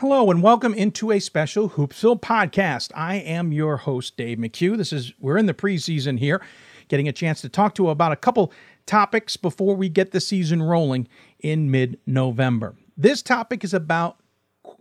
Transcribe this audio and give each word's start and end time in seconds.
Hello 0.00 0.30
and 0.30 0.42
welcome 0.42 0.72
into 0.72 1.10
a 1.10 1.20
special 1.20 1.68
Hoopsville 1.68 2.22
podcast. 2.22 2.90
I 2.94 3.16
am 3.16 3.52
your 3.52 3.76
host 3.76 4.16
Dave 4.16 4.38
McHugh. 4.38 4.78
This 4.78 4.94
is 4.94 5.12
we're 5.20 5.36
in 5.36 5.44
the 5.44 5.52
preseason 5.52 6.18
here, 6.18 6.40
getting 6.88 7.06
a 7.06 7.12
chance 7.12 7.42
to 7.42 7.50
talk 7.50 7.74
to 7.74 7.90
about 7.90 8.10
a 8.10 8.16
couple 8.16 8.50
topics 8.86 9.36
before 9.36 9.76
we 9.76 9.90
get 9.90 10.12
the 10.12 10.20
season 10.22 10.62
rolling 10.62 11.06
in 11.40 11.70
mid-November. 11.70 12.76
This 12.96 13.20
topic 13.20 13.62
is 13.62 13.74
about 13.74 14.16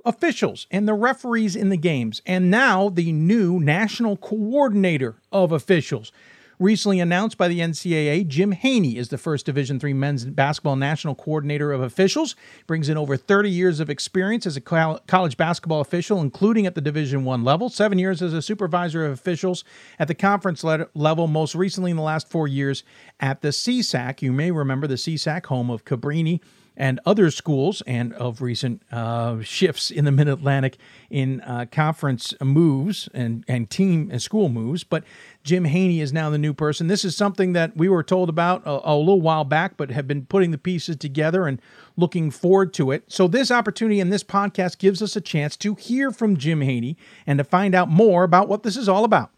officials 0.06 0.68
and 0.72 0.88
the 0.88 0.94
referees 0.94 1.54
in 1.54 1.68
the 1.68 1.76
games, 1.76 2.22
and 2.26 2.50
now 2.50 2.88
the 2.88 3.12
new 3.12 3.60
national 3.60 4.16
coordinator 4.16 5.18
of 5.34 5.52
officials 5.52 6.14
recently 6.60 7.00
announced 7.00 7.38
by 7.38 7.48
the 7.48 7.60
NCAA, 7.60 8.28
Jim 8.28 8.52
Haney 8.52 8.98
is 8.98 9.10
the 9.10 9.18
first 9.18 9.46
Division 9.46 9.80
III 9.82 9.94
men's 9.94 10.26
basketball 10.26 10.76
national 10.76 11.16
coordinator 11.16 11.72
of 11.72 11.82
officials. 11.82 12.36
Brings 12.68 12.90
in 12.90 12.98
over 12.98 13.16
30 13.16 13.50
years 13.50 13.80
of 13.80 13.90
experience 13.90 14.46
as 14.46 14.58
a 14.58 14.62
college 14.62 15.38
basketball 15.38 15.80
official, 15.80 16.22
including 16.22 16.66
at 16.66 16.76
the 16.76 16.82
Division 16.82 17.24
One 17.24 17.44
level. 17.44 17.70
Seven 17.70 17.98
years 17.98 18.22
as 18.22 18.34
a 18.34 18.42
supervisor 18.42 19.06
of 19.06 19.14
officials 19.14 19.64
at 19.98 20.08
the 20.08 20.16
conference 20.16 20.64
level. 20.64 21.28
Most 21.28 21.56
recently, 21.56 21.92
in 21.92 21.98
the 21.98 22.04
last 22.04 22.30
four 22.30 22.48
years, 22.48 22.84
at 23.20 23.42
the 23.42 23.50
CSAC. 23.50 24.22
You 24.22 24.34
may 24.34 24.52
remember 24.52 24.86
the 24.86 24.96
CSAC, 24.96 25.46
home 25.46 25.70
of 25.70 25.86
Cabrini 25.86 26.42
and 26.76 27.00
other 27.06 27.30
schools, 27.30 27.82
and 27.86 28.14
of 28.14 28.42
recent 28.42 28.82
uh, 28.92 29.42
shifts 29.42 29.92
in 29.92 30.06
the 30.06 30.12
Mid 30.12 30.28
Atlantic 30.28 30.78
in 31.10 31.42
uh, 31.42 31.66
conference 31.72 32.34
moves 32.42 33.10
and, 33.14 33.44
and 33.48 33.70
team 33.70 34.10
and 34.12 34.22
school 34.22 34.50
moves. 34.50 34.84
But 34.84 35.04
Jim 35.44 35.66
Haney 35.66 36.00
is 36.00 36.14
now 36.14 36.30
the 36.30 36.38
new 36.38 36.54
person. 36.54 36.88
This 36.88 37.04
is 37.04 37.16
something 37.16 37.54
that 37.54 37.76
we 37.76 37.90
were 37.90 38.04
told 38.04 38.30
about 38.30 38.64
a, 38.66 38.92
a 38.92 38.96
little 38.96 39.22
while 39.22 39.44
back, 39.44 39.78
but 39.78 39.92
have 39.92 40.08
been 40.08 40.26
putting 40.26 40.52
the 40.52 40.58
pieces 40.58 40.96
together 40.96 41.48
and 41.48 41.62
looking 41.98 42.32
forward 42.32 42.74
to 42.76 42.92
it. 42.92 43.04
So, 43.08 43.28
this 43.28 43.52
opportunity 43.52 44.00
in 44.00 44.10
this 44.10 44.24
podcast 44.24 44.78
gives 44.78 45.02
us 45.02 45.16
a 45.16 45.22
chance 45.22 45.58
to 45.58 45.76
hear 45.76 46.12
from 46.12 46.38
Jim 46.38 46.62
Haney 46.62 46.98
and 47.28 47.38
to 47.40 47.44
find 47.44 47.76
out 47.76 47.90
more 47.90 48.24
about 48.24 48.48
what 48.48 48.64
this 48.64 48.78
is 48.78 48.88
all 48.88 49.04
about. 49.04 49.32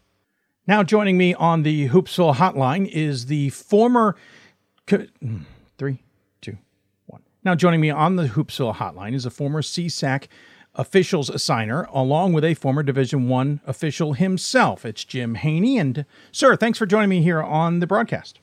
Now, 0.66 0.84
joining 0.84 1.18
me 1.18 1.34
on 1.34 1.64
the 1.64 1.88
Hoopsville 1.88 2.36
hotline 2.36 2.86
is 2.86 3.26
the 3.26 3.50
former. 3.50 4.14
Co- 4.86 5.06
now, 7.44 7.56
joining 7.56 7.80
me 7.80 7.90
on 7.90 8.16
the 8.16 8.28
Hoopsville 8.28 8.76
hotline 8.76 9.14
is 9.14 9.26
a 9.26 9.30
former 9.30 9.62
CSAC 9.62 10.28
officials 10.76 11.28
assigner, 11.28 11.88
along 11.92 12.32
with 12.32 12.44
a 12.44 12.54
former 12.54 12.84
Division 12.84 13.28
One 13.28 13.60
official 13.66 14.12
himself. 14.12 14.84
It's 14.84 15.04
Jim 15.04 15.34
Haney. 15.34 15.76
And, 15.76 16.06
sir, 16.30 16.54
thanks 16.54 16.78
for 16.78 16.86
joining 16.86 17.08
me 17.08 17.22
here 17.22 17.42
on 17.42 17.80
the 17.80 17.86
broadcast. 17.86 18.38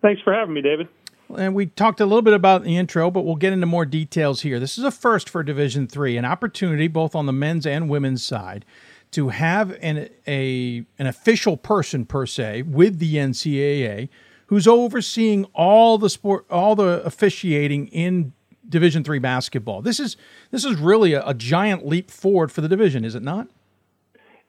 Thanks 0.00 0.22
for 0.22 0.32
having 0.32 0.54
me, 0.54 0.62
David. 0.62 0.88
And 1.36 1.54
we 1.54 1.66
talked 1.66 2.00
a 2.00 2.06
little 2.06 2.22
bit 2.22 2.34
about 2.34 2.62
the 2.62 2.76
intro, 2.76 3.10
but 3.10 3.24
we'll 3.24 3.34
get 3.34 3.52
into 3.52 3.66
more 3.66 3.84
details 3.84 4.42
here. 4.42 4.60
This 4.60 4.78
is 4.78 4.84
a 4.84 4.90
first 4.92 5.28
for 5.28 5.42
Division 5.42 5.88
Three, 5.88 6.16
an 6.16 6.24
opportunity 6.24 6.86
both 6.86 7.16
on 7.16 7.26
the 7.26 7.32
men's 7.32 7.66
and 7.66 7.88
women's 7.88 8.24
side 8.24 8.64
to 9.10 9.30
have 9.30 9.76
an 9.80 10.08
a 10.28 10.84
an 10.98 11.06
official 11.06 11.56
person 11.56 12.04
per 12.04 12.26
se 12.26 12.62
with 12.62 12.98
the 12.98 13.16
NCAA 13.16 14.08
who's 14.46 14.66
overseeing 14.66 15.44
all 15.54 15.98
the 15.98 16.10
sport, 16.10 16.44
all 16.50 16.74
the 16.76 17.02
officiating 17.04 17.88
in 17.88 18.32
Division 18.68 19.04
three 19.04 19.18
basketball. 19.18 19.82
This 19.82 20.00
is 20.00 20.16
this 20.50 20.64
is 20.64 20.76
really 20.76 21.12
a, 21.12 21.26
a, 21.26 21.34
giant 21.34 21.86
leap 21.86 22.10
forward 22.10 22.50
for 22.50 22.62
the 22.62 22.68
division, 22.68 23.04
is 23.04 23.14
it 23.14 23.22
not? 23.22 23.48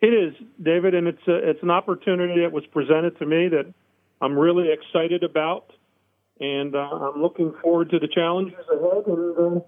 It 0.02 0.08
is, 0.08 0.34
David, 0.62 0.96
and 0.96 1.08
it's 1.08 1.28
a, 1.28 1.50
it's 1.50 1.62
an 1.62 1.70
opportunity 1.70 2.42
that 2.42 2.52
was 2.52 2.66
presented 2.68 3.18
to 3.20 3.26
me 3.26 3.50
that 3.50 3.74
I'm 4.22 4.38
really 4.38 4.72
excited 4.72 5.24
about, 5.24 5.72
and 6.40 6.76
uh, 6.76 6.80
I'm 6.80 7.22
looking 7.22 7.54
forward 7.62 7.90
to 7.90 8.00
the 8.00 8.08
challenges 8.08 8.58
ahead, 8.72 9.06
and 9.08 9.58
uh, 9.58 9.60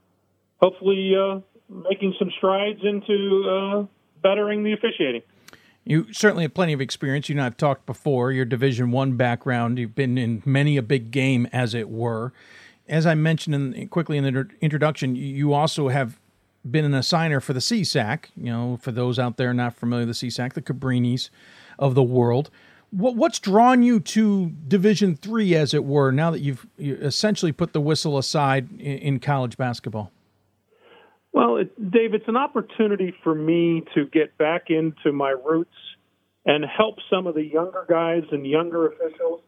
hopefully 0.62 1.14
uh, 1.16 1.40
making 1.70 2.16
some 2.18 2.32
strides 2.38 2.80
into 2.84 3.44
uh, 3.50 3.86
bettering 4.22 4.64
the 4.64 4.74
officiating. 4.74 5.24
You 5.88 6.12
certainly 6.12 6.44
have 6.44 6.54
plenty 6.54 6.74
of 6.74 6.82
experience. 6.82 7.30
You 7.30 7.36
know, 7.36 7.46
I've 7.46 7.56
talked 7.56 7.86
before. 7.86 8.34
Your 8.34 8.44
Division 8.44 8.92
One 8.92 9.16
background. 9.16 9.80
You've 9.80 9.96
been 9.96 10.18
in 10.18 10.44
many 10.46 10.76
a 10.76 10.82
big 10.82 11.12
game, 11.12 11.48
as 11.54 11.74
it 11.74 11.90
were. 11.90 12.34
As 12.90 13.06
I 13.06 13.16
mentioned 13.16 13.56
in, 13.56 13.88
quickly 13.88 14.18
in 14.18 14.26
the 14.26 14.50
introduction, 14.60 15.16
you 15.16 15.54
also 15.54 15.88
have 15.88 16.20
been 16.70 16.84
an 16.84 16.92
assigner 16.92 17.42
for 17.42 17.54
the 17.54 17.62
CSAC. 17.62 18.26
You 18.36 18.52
know, 18.52 18.80
for 18.82 18.92
those 18.92 19.18
out 19.18 19.38
there 19.38 19.54
not 19.54 19.76
familiar 19.76 20.06
with 20.06 20.20
the 20.20 20.28
CSAC, 20.28 20.54
the 20.54 20.62
Cabrinis 20.62 21.30
of 21.80 21.96
the 21.96 22.04
world. 22.04 22.50
What, 22.92 23.16
what's 23.16 23.40
drawn 23.40 23.82
you 23.82 24.02
to 24.02 24.50
Division 24.68 25.16
Three, 25.16 25.56
as 25.56 25.74
it 25.74 25.86
were, 25.86 26.12
now 26.12 26.32
that 26.32 26.40
you've 26.40 26.68
you 26.78 26.96
essentially 26.96 27.54
put 27.54 27.72
the 27.72 27.82
whistle 27.82 28.18
aside 28.18 28.70
in, 28.74 28.98
in 28.98 29.20
college 29.22 29.58
basketball? 29.58 30.12
Well, 31.34 31.58
it, 31.58 31.92
Dave, 31.92 32.14
it's 32.14 32.28
an 32.28 32.38
opportunity 32.38 33.14
for 33.24 33.36
me 33.36 33.84
to 33.96 34.06
get 34.06 34.38
back 34.38 34.70
into 34.70 35.12
my 35.12 35.30
roots 35.30 35.70
and 36.46 36.66
help 36.66 36.96
some 37.10 37.28
of 37.28 37.36
the 37.36 37.44
younger 37.44 37.86
guys 37.88 38.24
and 38.32 38.48
younger 38.48 38.88
officials 38.88 39.42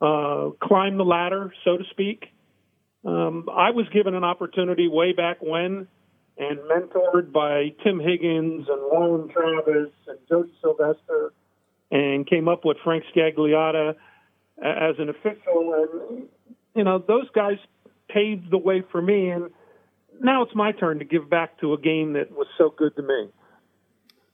uh, 0.00 0.50
climb 0.62 0.96
the 0.96 1.04
ladder, 1.04 1.52
so 1.64 1.76
to 1.76 1.84
speak. 1.90 2.26
Um, 3.04 3.48
I 3.50 3.70
was 3.70 3.86
given 3.92 4.14
an 4.14 4.24
opportunity 4.24 4.88
way 4.88 5.12
back 5.12 5.38
when 5.40 5.88
and 6.36 6.58
mentored 6.60 7.32
by 7.32 7.74
Tim 7.82 7.98
Higgins 7.98 8.66
and 8.68 8.80
Warren 8.82 9.28
Travis 9.28 9.92
and 10.06 10.18
Jody 10.28 10.52
Sylvester 10.60 11.32
and 11.90 12.28
came 12.28 12.48
up 12.48 12.64
with 12.64 12.76
Frank 12.84 13.04
Scagliotta 13.14 13.94
as 14.62 14.94
an 14.98 15.08
official. 15.08 15.74
And, 15.74 16.28
you 16.76 16.84
know, 16.84 16.98
those 16.98 17.28
guys 17.34 17.56
paved 18.08 18.50
the 18.50 18.58
way 18.58 18.84
for 18.92 19.02
me. 19.02 19.30
And 19.30 19.50
now 20.22 20.42
it's 20.42 20.54
my 20.54 20.72
turn 20.72 20.98
to 20.98 21.04
give 21.04 21.28
back 21.28 21.58
to 21.60 21.72
a 21.74 21.78
game 21.78 22.14
that 22.14 22.30
was 22.32 22.46
so 22.56 22.74
good 22.76 22.94
to 22.96 23.02
me. 23.02 23.28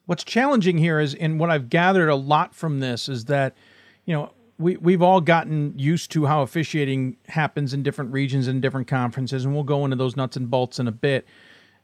What's 0.07 0.25
challenging 0.25 0.79
here 0.79 1.01
is, 1.01 1.15
and 1.15 1.41
what 1.41 1.51
I've 1.51 1.71
gathered 1.71 2.09
a 2.09 2.15
lot 2.15 2.55
from 2.55 2.81
this 2.81 3.09
is 3.09 3.25
that, 3.27 3.57
you 4.05 4.15
know, 4.15 4.33
we, 4.59 4.77
we've 4.77 5.03
all 5.03 5.21
gotten 5.21 5.77
used 5.79 6.11
to 6.13 6.27
how 6.27 6.43
officiating 6.43 7.17
happens 7.29 7.75
in 7.75 7.83
different 7.83 8.13
regions 8.13 8.47
and 8.47 8.61
different 8.63 8.87
conferences, 8.87 9.45
and 9.45 9.55
we'll 9.55 9.65
go 9.65 9.85
into 9.85 9.97
those 9.97 10.17
nuts 10.17 10.37
and 10.37 10.51
bolts 10.51 10.79
in 10.79 10.87
a 10.87 10.93
bit. 10.93 11.27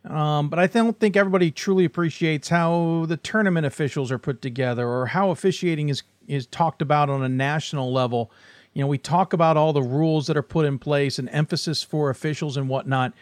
Um, 0.05 0.49
but 0.49 0.59
I 0.59 0.67
don't 0.67 0.99
think 0.99 1.17
everybody 1.17 1.51
truly 1.51 1.85
appreciates 1.85 2.49
how 2.49 3.05
the 3.09 3.17
tournament 3.17 3.67
officials 3.67 4.11
are 4.11 4.19
put 4.19 4.41
together 4.41 4.89
or 4.89 5.07
how 5.07 5.31
officiating 5.31 5.89
is, 5.89 6.03
is 6.27 6.47
talked 6.47 6.81
about 6.81 7.11
on 7.11 7.23
a 7.23 7.29
national 7.29 7.93
level. 7.93 8.31
You 8.73 8.83
know, 8.83 8.87
we 8.87 8.99
talk 8.99 9.33
about 9.33 9.57
all 9.57 9.73
the 9.73 9.83
rules 9.83 10.27
that 10.29 10.37
are 10.37 10.43
put 10.43 10.65
in 10.65 10.79
place 10.79 11.19
and 11.19 11.29
emphasis 11.31 11.83
for 11.83 12.09
officials 12.09 12.57
and 12.57 12.69
whatnot 12.69 13.13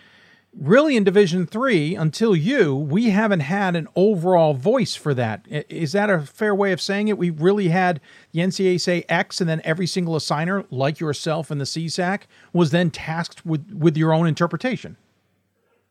really 0.60 0.96
in 0.96 1.04
division 1.04 1.46
three 1.46 1.94
until 1.94 2.34
you 2.34 2.74
we 2.74 3.10
haven't 3.10 3.40
had 3.40 3.76
an 3.76 3.88
overall 3.94 4.54
voice 4.54 4.94
for 4.94 5.14
that. 5.14 5.46
Is 5.48 5.92
that 5.92 6.10
a 6.10 6.20
fair 6.20 6.54
way 6.54 6.72
of 6.72 6.80
saying 6.80 7.08
it? 7.08 7.16
We 7.16 7.30
really 7.30 7.68
had 7.68 8.00
the 8.32 8.40
ncaa 8.40 8.80
say 8.80 9.04
x 9.08 9.40
and 9.40 9.48
then 9.48 9.60
every 9.64 9.86
single 9.86 10.14
assigner 10.14 10.66
like 10.70 11.00
yourself 11.00 11.50
and 11.50 11.60
the 11.60 11.64
csac 11.64 12.22
was 12.52 12.70
then 12.70 12.90
tasked 12.90 13.46
with 13.46 13.72
with 13.72 13.96
your 13.96 14.12
own 14.12 14.26
interpretation. 14.26 14.96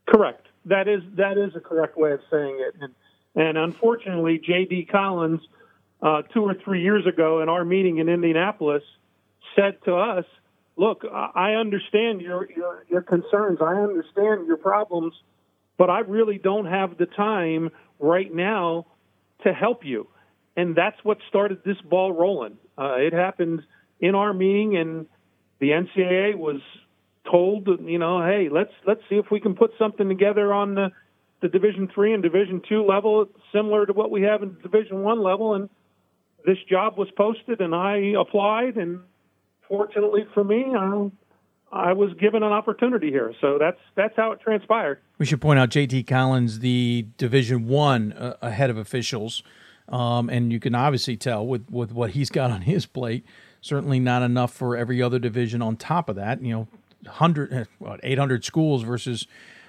Correct. 0.08 0.48
That 0.66 0.88
is 0.88 1.02
that 1.16 1.38
is 1.38 1.56
a 1.56 1.62
correct 1.62 1.98
way 1.98 2.12
of 2.12 2.20
saying 2.30 2.60
it. 2.60 2.76
And 2.82 2.94
and 3.36 3.58
unfortunately 3.58 4.40
jd 4.40 4.90
collins 4.90 5.42
uh, 6.02 6.22
two 6.34 6.44
or 6.44 6.54
three 6.54 6.84
years 6.84 7.08
ago 7.08 7.42
in 7.42 7.50
our 7.50 7.66
meeting 7.66 7.98
in 7.98 8.10
indianapolis 8.10 8.84
said 9.56 9.78
to 9.86 9.96
us 9.96 10.26
look, 10.78 11.04
I 11.12 11.54
understand 11.54 12.22
your, 12.22 12.48
your, 12.56 12.86
your 12.90 13.02
concerns. 13.02 13.60
I 13.62 13.74
understand 13.74 14.48
your 14.48 14.58
problems, 14.58 15.14
but 15.78 15.90
I 15.90 16.00
really 16.00 16.38
don't 16.38 16.66
have 16.66 16.98
the 16.98 17.08
time 17.08 17.72
right 18.00 18.34
now 18.34 18.86
to 19.44 19.54
help 19.54 19.84
you. 19.84 20.08
And 20.56 20.76
that's 20.76 20.98
what 21.04 21.18
started 21.30 21.60
this 21.66 21.78
ball 21.82 22.12
rolling. 22.12 22.58
Uh, 22.78 22.96
it 22.98 23.14
happened 23.14 23.64
in 24.00 24.16
our 24.16 24.34
meeting, 24.34 24.78
and 24.78 25.08
the 25.60 25.70
NCAA 25.70 26.36
was 26.36 26.62
told, 27.30 27.68
you 27.86 28.00
know, 28.00 28.26
hey, 28.26 28.50
let's 28.52 28.72
let's 28.86 29.02
see 29.10 29.16
if 29.16 29.26
we 29.32 29.40
can 29.40 29.56
put 29.56 29.72
something 29.78 30.08
together 30.08 30.54
on 30.54 30.76
the, 30.76 30.92
the 31.42 31.48
Division 31.48 31.90
three 31.94 32.14
and 32.14 32.24
Division 32.24 32.62
two 32.68 32.86
level, 32.86 33.28
similar 33.52 33.86
to 33.86 33.94
what 33.94 34.12
we 34.12 34.24
have 34.24 34.44
in 34.44 34.58
Division 34.62 35.04
one 35.04 35.22
level. 35.22 35.56
And 35.56 35.70
this 36.46 36.58
job 36.70 36.98
was 36.98 37.10
posted, 37.18 37.62
and 37.62 37.76
I 37.76 38.14
applied, 38.20 38.78
and 38.78 39.02
fortunately 39.68 40.26
for 40.34 40.44
me, 40.44 40.66
I, 40.76 41.10
I 41.72 41.94
was 41.94 42.14
given 42.14 42.44
an 42.44 42.52
opportunity 42.52 43.10
here. 43.10 43.34
So 43.42 43.58
that's 43.60 43.80
that's 43.96 44.16
how 44.16 44.32
it 44.32 44.40
transpired. 44.42 45.00
We 45.18 45.26
should 45.26 45.42
point 45.42 45.60
out 45.60 45.70
JD 45.70 46.08
Collins, 46.08 46.60
the 46.60 47.08
Division 47.18 47.68
One 47.68 48.14
uh, 48.14 48.50
head 48.50 48.70
of 48.70 48.78
officials, 48.78 49.44
um, 49.90 50.30
and 50.30 50.52
you 50.52 50.60
can 50.60 50.76
obviously 50.76 51.18
tell 51.18 51.46
with 51.46 51.70
with 51.70 51.92
what 51.92 52.12
he's 52.12 52.30
got 52.30 52.52
on 52.52 52.62
his 52.62 52.86
plate. 52.86 53.26
Certainly 53.62 54.00
not 54.00 54.22
enough 54.22 54.54
for 54.54 54.78
every 54.78 55.02
other 55.02 55.20
division 55.20 55.62
on 55.62 55.76
top 55.76 56.10
of 56.10 56.16
that. 56.16 56.42
You 56.42 56.54
know, 56.54 56.68
hundred, 57.08 57.68
eight 58.04 58.18
hundred 58.18 58.46
schools 58.46 58.84
versus 58.84 59.28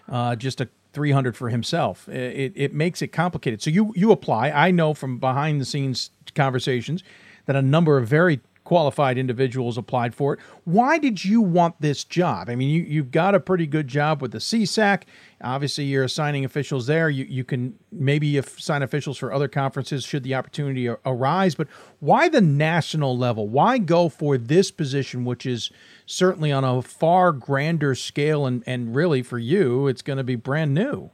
uh, 0.09 0.37
just 0.37 0.61
a 0.61 0.69
300 0.93 1.37
for 1.37 1.49
himself. 1.51 2.09
It, 2.09 2.53
it 2.56 2.75
makes 2.75 3.03
it 3.03 3.09
complicated. 3.09 3.62
So 3.62 3.71
you 3.71 3.93
you 3.94 4.11
apply. 4.11 4.51
I 4.51 4.71
know 4.71 4.94
from 4.94 5.19
behind 5.19 5.61
the 5.61 5.65
scenes 5.65 6.11
conversations 6.35 7.03
that 7.47 7.56
a 7.56 7.62
number 7.62 7.99
of 7.99 8.06
very 8.06 8.41
qualified 8.69 9.17
individuals 9.17 9.79
applied 9.79 10.15
for 10.15 10.35
it. 10.35 10.41
Why 10.65 10.99
did 10.99 11.25
you 11.25 11.41
want 11.41 11.81
this 11.81 12.05
job? 12.05 12.50
I 12.50 12.55
mean, 12.55 12.69
you, 12.69 12.82
you've 12.82 13.11
got 13.11 13.35
a 13.35 13.41
pretty 13.41 13.67
good 13.67 13.88
job 13.88 14.20
with 14.20 14.32
the 14.32 14.41
CSAC. 14.41 15.05
Obviously, 15.43 15.85
you're 15.85 16.05
assigning 16.05 16.44
officials 16.44 16.87
there. 16.87 17.09
You 17.09 17.25
you 17.25 17.44
can 17.44 17.79
maybe 17.91 18.37
assign 18.37 18.82
officials 18.82 19.17
for 19.17 19.32
other 19.32 19.49
conferences 19.49 20.05
should 20.05 20.23
the 20.23 20.35
opportunity 20.35 20.87
arise. 21.06 21.55
But 21.55 21.69
why 22.00 22.29
the 22.29 22.43
national 22.43 23.17
level? 23.17 23.49
Why 23.49 23.79
go 23.79 24.11
for 24.11 24.37
this 24.37 24.70
position, 24.70 25.25
which 25.25 25.47
is 25.47 25.70
certainly 26.05 26.53
on 26.53 26.62
a 26.62 26.82
far 26.82 27.32
grander 27.32 27.94
scale, 27.94 28.44
and 28.44 28.62
and 28.67 28.94
really 28.94 29.23
for 29.23 29.38
you, 29.38 29.87
it's 29.87 30.03
going 30.03 30.19
to 30.19 30.25
be 30.25 30.37
brand 30.37 30.75
new. 30.75 31.11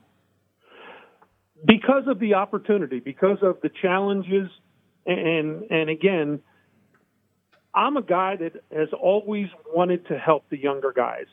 Because 1.64 2.08
of 2.08 2.18
the 2.18 2.34
opportunity, 2.34 2.98
because 2.98 3.38
of 3.42 3.60
the 3.62 3.70
challenges, 3.80 4.50
and 5.06 5.62
and 5.70 5.88
again, 5.88 6.40
I'm 7.74 7.96
a 7.96 8.02
guy 8.02 8.36
that 8.36 8.62
has 8.74 8.88
always 8.92 9.48
wanted 9.66 10.06
to 10.08 10.18
help 10.18 10.44
the 10.50 10.58
younger 10.58 10.92
guys 10.92 11.26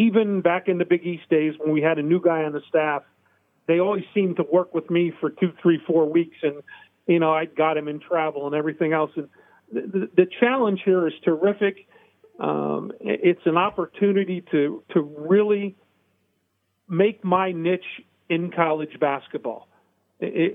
even 0.00 0.40
back 0.40 0.68
in 0.68 0.78
the 0.78 0.84
Big 0.84 1.04
East 1.04 1.28
days 1.28 1.54
when 1.58 1.72
we 1.72 1.82
had 1.82 1.98
a 1.98 2.02
new 2.02 2.22
guy 2.22 2.44
on 2.44 2.52
the 2.52 2.62
staff, 2.68 3.02
they 3.66 3.80
always 3.80 4.04
seemed 4.14 4.36
to 4.36 4.44
work 4.50 4.74
with 4.74 4.88
me 4.88 5.12
for 5.20 5.30
two, 5.30 5.52
three, 5.60 5.78
four 5.86 6.10
weeks, 6.10 6.36
and 6.42 6.62
you 7.06 7.18
know 7.18 7.32
I 7.32 7.44
got 7.44 7.76
him 7.76 7.86
in 7.88 8.00
travel 8.00 8.46
and 8.46 8.54
everything 8.54 8.92
else. 8.92 9.10
And 9.16 9.28
the, 9.70 10.08
the 10.16 10.26
challenge 10.40 10.80
here 10.84 11.06
is 11.06 11.12
terrific. 11.24 11.86
Um, 12.38 12.92
it's 13.00 13.42
an 13.44 13.58
opportunity 13.58 14.42
to 14.50 14.82
to 14.94 15.02
really 15.02 15.76
make 16.88 17.22
my 17.22 17.52
niche 17.52 17.84
in 18.28 18.50
college 18.50 18.98
basketball. 18.98 19.68
It, 20.18 20.52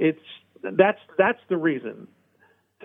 it's 0.62 0.76
that's 0.78 1.00
that's 1.18 1.40
the 1.50 1.58
reason 1.58 2.08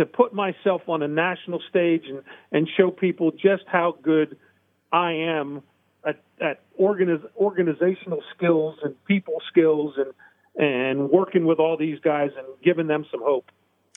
to 0.01 0.07
put 0.07 0.33
myself 0.33 0.81
on 0.89 1.03
a 1.03 1.09
national 1.09 1.61
stage 1.69 2.05
and 2.09 2.23
and 2.53 2.67
show 2.79 2.91
people 2.91 3.33
just 3.33 3.65
how 3.67 3.95
good 4.03 4.39
I 4.91 5.13
am 5.13 5.63
at, 6.07 6.23
at 6.41 6.63
organiz, 6.81 7.23
organizational 7.37 8.23
skills 8.35 8.79
and 8.83 8.95
people 9.05 9.35
skills 9.51 9.95
and 9.99 10.15
and 10.57 11.11
working 11.11 11.45
with 11.45 11.59
all 11.59 11.77
these 11.77 12.01
guys 12.01 12.31
and 12.37 12.47
giving 12.65 12.87
them 12.87 13.05
some 13.11 13.21
hope. 13.23 13.51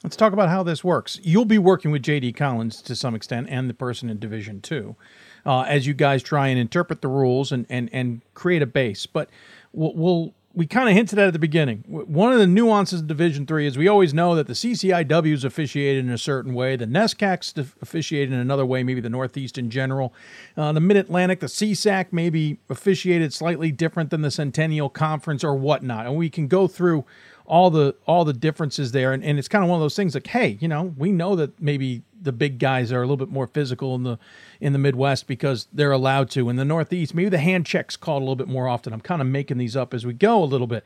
Let's 0.04 0.18
talk 0.18 0.34
about 0.34 0.50
how 0.50 0.64
this 0.64 0.84
works. 0.84 1.22
You'll 1.24 1.46
be 1.46 1.58
working 1.58 1.90
with 1.90 2.04
JD 2.04 2.36
Collins 2.36 2.82
to 2.82 2.98
some 2.98 3.16
extent 3.16 3.48
and 3.50 3.70
the 3.70 3.74
person 3.74 4.10
in 4.10 4.20
Division 4.20 4.60
Two 4.60 4.98
uh, 5.46 5.62
as 5.62 5.88
you 5.88 5.94
guys 5.94 6.22
try 6.22 6.50
and 6.50 6.60
interpret 6.60 7.02
the 7.02 7.08
rules 7.08 7.54
and, 7.54 7.66
and, 7.70 7.90
and 7.94 8.22
create 8.34 8.62
a 8.62 8.66
base. 8.66 9.06
But 9.06 9.30
we'll, 9.72 9.94
we'll 9.94 10.34
we 10.56 10.68
kind 10.68 10.88
of 10.88 10.96
hinted 10.96 11.18
at 11.18 11.28
at 11.28 11.34
the 11.34 11.40
beginning. 11.40 11.84
One 11.88 12.32
of 12.32 12.38
the 12.38 12.46
nuances 12.46 13.02
of 13.02 13.08
Division 13.08 13.48
Three 13.48 13.66
is 13.66 13.78
we 13.78 13.88
always 13.88 14.14
know 14.14 14.36
that 14.36 14.46
the 14.46 14.54
CCIW 14.54 15.34
is 15.34 15.44
officiated 15.44 16.06
in 16.06 16.12
a 16.12 16.18
certain 16.18 16.54
way, 16.54 16.76
the 16.76 16.86
NESCAC's 16.86 17.58
officiated 17.82 18.32
in 18.32 18.40
another 18.40 18.66
way, 18.66 18.84
maybe 18.84 19.02
the 19.02 19.10
Northeast 19.10 19.58
in 19.58 19.72
general. 19.72 20.14
Uh, 20.56 20.72
the 20.72 20.80
Mid 20.80 20.98
Atlantic, 20.98 21.40
the 21.40 21.48
CSAC, 21.48 22.14
may 22.14 22.30
be 22.30 22.60
officiated 22.70 23.34
slightly 23.34 23.72
different 23.72 24.12
than 24.12 24.22
the 24.22 24.32
Centennial 24.32 24.90
Conference 24.90 25.44
or 25.44 25.56
whatnot, 25.56 26.06
and 26.06 26.16
we 26.16 26.30
can 26.30 26.48
go 26.48 26.68
through 26.68 27.04
all 27.46 27.70
the 27.70 27.96
all 28.06 28.26
the 28.26 28.34
differences 28.34 28.92
there. 28.92 29.14
And, 29.14 29.24
and 29.24 29.38
it's 29.38 29.48
kind 29.48 29.64
of 29.64 29.70
one 29.70 29.78
of 29.78 29.82
those 29.82 29.96
things 29.96 30.14
like 30.14 30.28
hey 30.28 30.58
you 30.60 30.68
know 30.68 30.94
we 30.98 31.12
know 31.12 31.36
that 31.36 31.60
maybe 31.62 32.04
the 32.22 32.32
big 32.32 32.60
guys 32.60 32.92
are 32.92 33.00
a 33.00 33.02
little 33.02 33.18
bit 33.18 33.30
more 33.30 33.48
physical 33.48 33.96
in 33.96 34.04
the 34.04 34.18
in 34.62 34.74
the 34.74 34.80
midwest 34.80 35.28
because 35.28 35.68
they're 35.74 35.92
allowed 35.92 36.30
to. 36.32 36.50
In 36.50 36.56
the 36.56 36.66
northeast 36.66 37.14
maybe 37.14 37.30
the 37.30 37.40
hand 37.40 37.66
checks 37.66 37.96
called 37.96 38.22
a 38.22 38.26
little 38.26 38.36
bit 38.36 38.48
more 38.48 38.68
often. 38.68 38.94
I'm 38.94 39.02
kind 39.02 39.22
of 39.22 39.28
making 39.28 39.58
these 39.58 39.76
up 39.76 39.94
as 39.94 40.06
we 40.06 40.14
go 40.14 40.44
a 40.44 40.46
little 40.46 40.68
bit. 40.68 40.84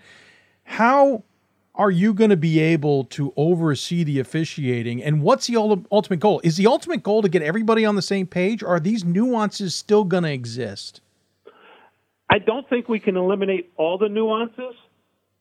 How 0.63 1.23
are 1.77 1.91
you 1.91 2.13
going 2.13 2.31
to 2.31 2.37
be 2.37 2.59
able 2.59 3.05
to 3.05 3.31
oversee 3.37 4.03
the 4.03 4.19
officiating? 4.19 5.01
And 5.03 5.21
what's 5.21 5.45
the 5.47 5.55
ultimate 5.91 6.19
goal? 6.19 6.41
Is 6.43 6.57
the 6.57 6.65
ultimate 6.65 7.03
goal 7.03 7.21
to 7.21 7.29
get 7.29 7.43
everybody 7.43 7.85
on 7.85 7.95
the 7.95 8.01
same 8.01 8.25
page 8.25 8.63
or 8.63 8.69
are 8.69 8.79
these 8.79 9.05
nuances 9.05 9.75
still 9.75 10.03
going 10.03 10.23
to 10.23 10.31
exist? 10.31 11.01
I 12.29 12.39
don't 12.39 12.67
think 12.67 12.89
we 12.89 12.99
can 12.99 13.15
eliminate 13.15 13.71
all 13.77 13.97
the 13.97 14.09
nuances 14.09 14.75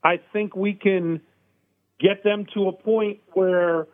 I 0.07 0.21
think 0.33 0.55
we 0.55 0.75
can 0.75 1.21
get 1.99 2.23
them 2.23 2.47
to 2.55 2.69
a 2.69 2.73
point 2.73 3.19
where 3.33 3.89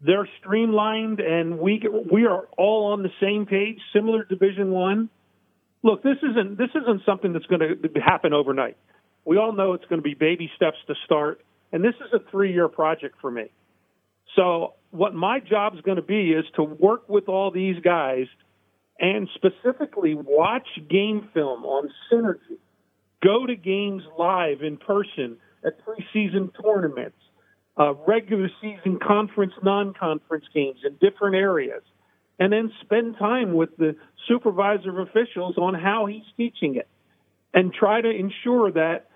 they're 0.00 0.28
streamlined 0.40 1.20
and 1.20 1.60
we 1.60 1.80
we 2.12 2.26
are 2.26 2.48
all 2.58 2.92
on 2.92 3.04
the 3.04 3.10
same 3.20 3.46
page, 3.46 3.78
similar 3.92 4.24
to 4.24 4.34
Division 4.36 4.72
One. 4.72 5.08
Look, 5.84 6.02
this 6.02 6.16
isn't 6.28 6.58
this 6.58 6.70
isn't 6.74 7.02
something 7.06 7.32
that's 7.32 7.46
going 7.46 7.60
to 7.60 8.00
happen 8.00 8.32
overnight. 8.32 8.76
We 9.24 9.36
all 9.36 9.52
know 9.52 9.74
it's 9.74 9.84
going 9.84 10.00
to 10.00 10.08
be 10.08 10.14
baby 10.14 10.50
steps 10.56 10.78
to 10.88 10.94
start, 11.04 11.40
and 11.70 11.84
this 11.84 11.94
is 12.04 12.12
a 12.12 12.30
three 12.32 12.52
year 12.52 12.66
project 12.66 13.14
for 13.20 13.30
me. 13.30 13.44
So, 14.34 14.74
what 14.90 15.14
my 15.14 15.38
job 15.38 15.74
is 15.76 15.82
going 15.82 15.96
to 15.96 16.02
be 16.02 16.32
is 16.32 16.44
to 16.56 16.64
work 16.64 17.08
with 17.08 17.28
all 17.28 17.52
these 17.52 17.76
guys 17.80 18.26
and 18.98 19.28
specifically 19.36 20.14
watch 20.14 20.66
game 20.90 21.28
film 21.32 21.64
on 21.64 21.90
synergy 22.10 22.58
go 23.26 23.44
to 23.44 23.56
games 23.56 24.04
live 24.16 24.62
in 24.62 24.76
person 24.76 25.36
at 25.64 25.74
preseason 25.84 26.50
tournaments, 26.62 27.18
uh, 27.76 27.92
regular 28.06 28.48
season 28.60 28.98
conference, 29.04 29.52
non-conference 29.64 30.44
games 30.54 30.78
in 30.84 30.94
different 31.00 31.34
areas, 31.34 31.82
and 32.38 32.52
then 32.52 32.70
spend 32.82 33.16
time 33.18 33.54
with 33.54 33.76
the 33.78 33.96
supervisor 34.28 35.00
of 35.00 35.08
officials 35.08 35.58
on 35.58 35.74
how 35.74 36.06
he's 36.06 36.22
teaching 36.36 36.76
it, 36.76 36.86
and 37.52 37.72
try 37.72 38.00
to 38.00 38.10
ensure 38.10 38.70
that 38.70 39.08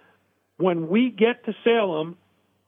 when 0.56 0.88
we 0.88 1.10
get 1.10 1.44
to 1.44 1.54
Salem, 1.62 2.16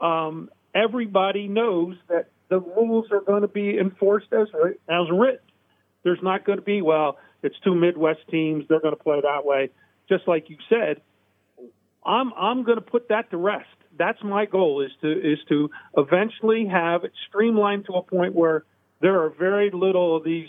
um, 0.00 0.48
everybody 0.74 1.48
knows 1.48 1.96
that 2.08 2.28
the 2.50 2.60
rules 2.60 3.06
are 3.10 3.20
going 3.20 3.42
to 3.42 3.48
be 3.48 3.78
enforced 3.78 4.32
as 4.32 4.46
as 4.88 5.06
written. 5.10 5.40
There's 6.04 6.22
not 6.22 6.44
going 6.44 6.58
to 6.58 6.64
be 6.64 6.82
well, 6.82 7.18
it's 7.42 7.56
two 7.64 7.74
Midwest 7.74 8.20
teams, 8.30 8.64
they're 8.68 8.80
going 8.80 8.96
to 8.96 9.02
play 9.02 9.20
that 9.20 9.44
way. 9.44 9.70
Just 10.08 10.28
like 10.28 10.48
you 10.50 10.56
said, 10.68 11.00
I'm 12.04 12.32
I'm 12.34 12.64
going 12.64 12.78
to 12.78 12.82
put 12.84 13.08
that 13.08 13.30
to 13.30 13.36
rest. 13.36 13.66
That's 13.98 14.22
my 14.22 14.46
goal 14.46 14.80
is 14.82 14.90
to 15.02 15.10
is 15.10 15.38
to 15.48 15.70
eventually 15.96 16.66
have 16.66 17.04
it 17.04 17.12
streamlined 17.28 17.86
to 17.86 17.94
a 17.94 18.02
point 18.02 18.34
where 18.34 18.64
there 19.00 19.22
are 19.22 19.30
very 19.30 19.70
little 19.70 20.16
of 20.16 20.24
these 20.24 20.48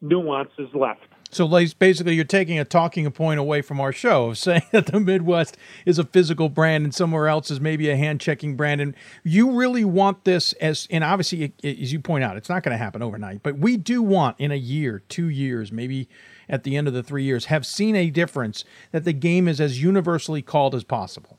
nuances 0.00 0.68
left. 0.74 1.06
So, 1.32 1.48
basically, 1.78 2.14
you're 2.14 2.24
taking 2.24 2.58
a 2.58 2.64
talking 2.64 3.10
point 3.10 3.40
away 3.40 3.62
from 3.62 3.80
our 3.80 3.90
show 3.90 4.26
of 4.30 4.38
saying 4.38 4.64
that 4.70 4.86
the 4.86 5.00
Midwest 5.00 5.56
is 5.86 5.98
a 5.98 6.04
physical 6.04 6.50
brand 6.50 6.84
and 6.84 6.94
somewhere 6.94 7.26
else 7.26 7.50
is 7.50 7.58
maybe 7.58 7.88
a 7.88 7.96
hand 7.96 8.20
checking 8.20 8.54
brand. 8.54 8.82
And 8.82 8.94
you 9.24 9.50
really 9.52 9.84
want 9.84 10.24
this 10.24 10.52
as, 10.54 10.86
and 10.90 11.02
obviously, 11.02 11.54
as 11.64 11.90
you 11.90 12.00
point 12.00 12.22
out, 12.22 12.36
it's 12.36 12.50
not 12.50 12.62
going 12.62 12.72
to 12.72 12.78
happen 12.78 13.02
overnight, 13.02 13.42
but 13.42 13.56
we 13.56 13.78
do 13.78 14.02
want 14.02 14.38
in 14.38 14.52
a 14.52 14.56
year, 14.56 15.02
two 15.08 15.30
years, 15.30 15.72
maybe 15.72 16.06
at 16.52 16.62
the 16.62 16.76
end 16.76 16.86
of 16.86 16.94
the 16.94 17.02
three 17.02 17.24
years, 17.24 17.46
have 17.46 17.66
seen 17.66 17.96
a 17.96 18.10
difference 18.10 18.64
that 18.92 19.04
the 19.04 19.14
game 19.14 19.48
is 19.48 19.60
as 19.60 19.82
universally 19.82 20.42
called 20.42 20.74
as 20.74 20.84
possible. 20.84 21.38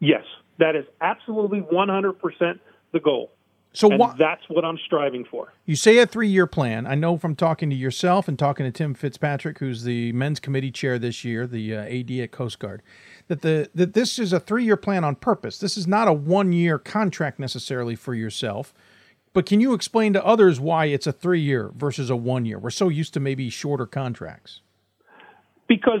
Yes, 0.00 0.24
that 0.58 0.74
is 0.74 0.86
absolutely 1.00 1.60
100% 1.60 2.58
the 2.92 3.00
goal. 3.00 3.30
So 3.74 3.90
wh- 3.90 4.16
that's 4.18 4.42
what 4.48 4.64
I'm 4.64 4.78
striving 4.84 5.24
for. 5.24 5.52
You 5.64 5.76
say 5.76 5.98
a 5.98 6.06
three-year 6.06 6.46
plan. 6.46 6.86
I 6.86 6.94
know 6.94 7.16
from 7.16 7.34
talking 7.34 7.70
to 7.70 7.76
yourself 7.76 8.28
and 8.28 8.38
talking 8.38 8.64
to 8.64 8.72
Tim 8.72 8.94
Fitzpatrick, 8.94 9.58
who's 9.58 9.84
the 9.84 10.12
men's 10.12 10.40
committee 10.40 10.70
chair 10.70 10.98
this 10.98 11.24
year, 11.24 11.46
the 11.46 11.76
uh, 11.76 11.84
AD 11.84 12.10
at 12.10 12.32
Coast 12.32 12.58
Guard, 12.58 12.82
that 13.28 13.40
the 13.40 13.70
that 13.74 13.94
this 13.94 14.18
is 14.18 14.32
a 14.32 14.40
three-year 14.40 14.76
plan 14.76 15.04
on 15.04 15.14
purpose. 15.14 15.58
This 15.58 15.78
is 15.78 15.86
not 15.86 16.06
a 16.06 16.12
one-year 16.12 16.78
contract 16.78 17.38
necessarily 17.38 17.94
for 17.94 18.14
yourself. 18.14 18.74
But 19.32 19.46
can 19.46 19.60
you 19.60 19.72
explain 19.72 20.12
to 20.12 20.24
others 20.24 20.60
why 20.60 20.86
it's 20.86 21.06
a 21.06 21.12
three-year 21.12 21.72
versus 21.74 22.10
a 22.10 22.16
one-year? 22.16 22.58
We're 22.58 22.70
so 22.70 22.88
used 22.88 23.14
to 23.14 23.20
maybe 23.20 23.48
shorter 23.48 23.86
contracts. 23.86 24.60
Because 25.68 26.00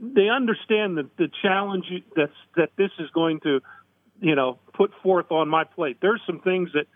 they 0.00 0.28
understand 0.28 0.98
that 0.98 1.16
the 1.16 1.28
challenge 1.42 1.86
that's 2.14 2.30
that 2.56 2.70
this 2.76 2.90
is 3.00 3.10
going 3.10 3.40
to, 3.40 3.60
you 4.20 4.36
know, 4.36 4.60
put 4.74 4.92
forth 5.02 5.32
on 5.32 5.48
my 5.48 5.64
plate. 5.64 5.98
There's 6.00 6.20
some 6.24 6.40
things 6.40 6.70
that 6.74 6.86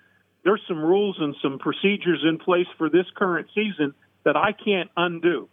there's 0.45 0.61
some 0.69 0.79
rules 0.79 1.17
and 1.21 1.35
some 1.43 1.59
procedures 1.59 2.25
in 2.29 2.39
place 2.39 2.67
for 2.79 2.89
this 2.89 3.07
current 3.17 3.49
season 3.55 3.95
that 4.25 4.37
I 4.37 4.53
can't 4.53 4.91
undo. 4.97 5.49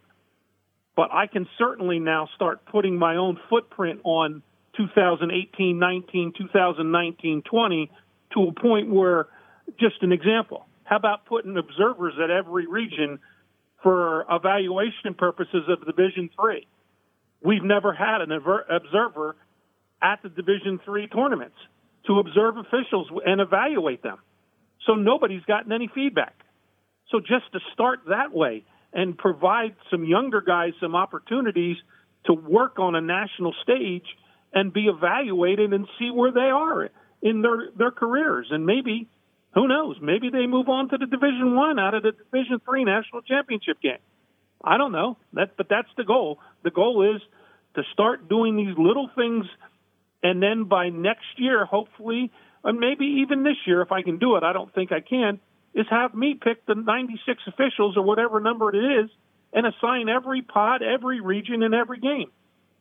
But 0.96 1.12
I 1.12 1.26
can 1.26 1.48
certainly 1.58 1.98
now 1.98 2.28
start 2.34 2.64
putting 2.66 2.96
my 2.96 3.16
own 3.16 3.38
footprint 3.48 4.00
on 4.04 4.42
2018 4.76 5.78
19, 5.78 6.32
2019 6.36 7.42
20 7.42 7.90
to 8.34 8.42
a 8.42 8.52
point 8.52 8.90
where, 8.90 9.26
just 9.78 10.02
an 10.02 10.12
example, 10.12 10.66
how 10.84 10.96
about 10.96 11.26
putting 11.26 11.56
observers 11.56 12.14
at 12.22 12.30
every 12.30 12.66
region 12.66 13.18
for 13.82 14.26
evaluation 14.30 15.14
purposes 15.16 15.62
of 15.68 15.86
Division 15.86 16.30
Three? 16.38 16.66
We've 17.42 17.62
never 17.62 17.92
had 17.92 18.20
an 18.20 18.32
observer 18.32 19.36
at 20.02 20.22
the 20.22 20.28
Division 20.28 20.80
Three 20.84 21.06
tournaments 21.08 21.56
to 22.06 22.18
observe 22.18 22.56
officials 22.56 23.08
and 23.24 23.40
evaluate 23.40 24.02
them. 24.02 24.18
So 24.86 24.94
nobody's 24.94 25.44
gotten 25.44 25.72
any 25.72 25.88
feedback. 25.94 26.34
So 27.10 27.20
just 27.20 27.52
to 27.52 27.60
start 27.74 28.00
that 28.08 28.32
way 28.32 28.64
and 28.92 29.16
provide 29.16 29.76
some 29.90 30.04
younger 30.04 30.40
guys 30.40 30.72
some 30.80 30.96
opportunities 30.96 31.76
to 32.26 32.32
work 32.32 32.78
on 32.78 32.94
a 32.94 33.00
national 33.00 33.54
stage 33.62 34.06
and 34.52 34.72
be 34.72 34.86
evaluated 34.86 35.72
and 35.72 35.86
see 35.98 36.10
where 36.10 36.32
they 36.32 36.40
are 36.40 36.88
in 37.22 37.42
their 37.42 37.70
their 37.76 37.90
careers 37.90 38.48
and 38.50 38.66
maybe 38.66 39.08
who 39.54 39.68
knows 39.68 39.96
maybe 40.00 40.30
they 40.30 40.46
move 40.46 40.68
on 40.68 40.88
to 40.88 40.98
the 40.98 41.06
division 41.06 41.54
1 41.54 41.78
out 41.78 41.94
of 41.94 42.02
the 42.02 42.12
division 42.12 42.60
3 42.64 42.84
national 42.84 43.22
championship 43.22 43.80
game 43.80 44.02
i 44.62 44.76
don't 44.78 44.92
know 44.92 45.16
that 45.32 45.56
but 45.56 45.68
that's 45.68 45.88
the 45.96 46.04
goal 46.04 46.38
the 46.62 46.70
goal 46.70 47.14
is 47.14 47.22
to 47.74 47.82
start 47.92 48.28
doing 48.28 48.56
these 48.56 48.76
little 48.76 49.08
things, 49.14 49.46
and 50.22 50.42
then 50.42 50.64
by 50.64 50.88
next 50.88 51.26
year, 51.38 51.64
hopefully, 51.64 52.30
and 52.64 52.78
maybe 52.78 53.22
even 53.22 53.42
this 53.42 53.56
year, 53.66 53.82
if 53.82 53.92
I 53.92 54.02
can 54.02 54.18
do 54.18 54.36
it, 54.36 54.42
I 54.42 54.52
don't 54.52 54.72
think 54.74 54.92
I 54.92 55.00
can, 55.00 55.40
is 55.74 55.86
have 55.88 56.14
me 56.14 56.34
pick 56.34 56.66
the 56.66 56.74
96 56.74 57.42
officials 57.46 57.96
or 57.96 58.02
whatever 58.02 58.40
number 58.40 58.74
it 58.74 59.04
is 59.04 59.10
and 59.52 59.66
assign 59.66 60.08
every 60.08 60.42
pod, 60.42 60.82
every 60.82 61.20
region, 61.20 61.62
and 61.62 61.74
every 61.74 62.00
game. 62.00 62.30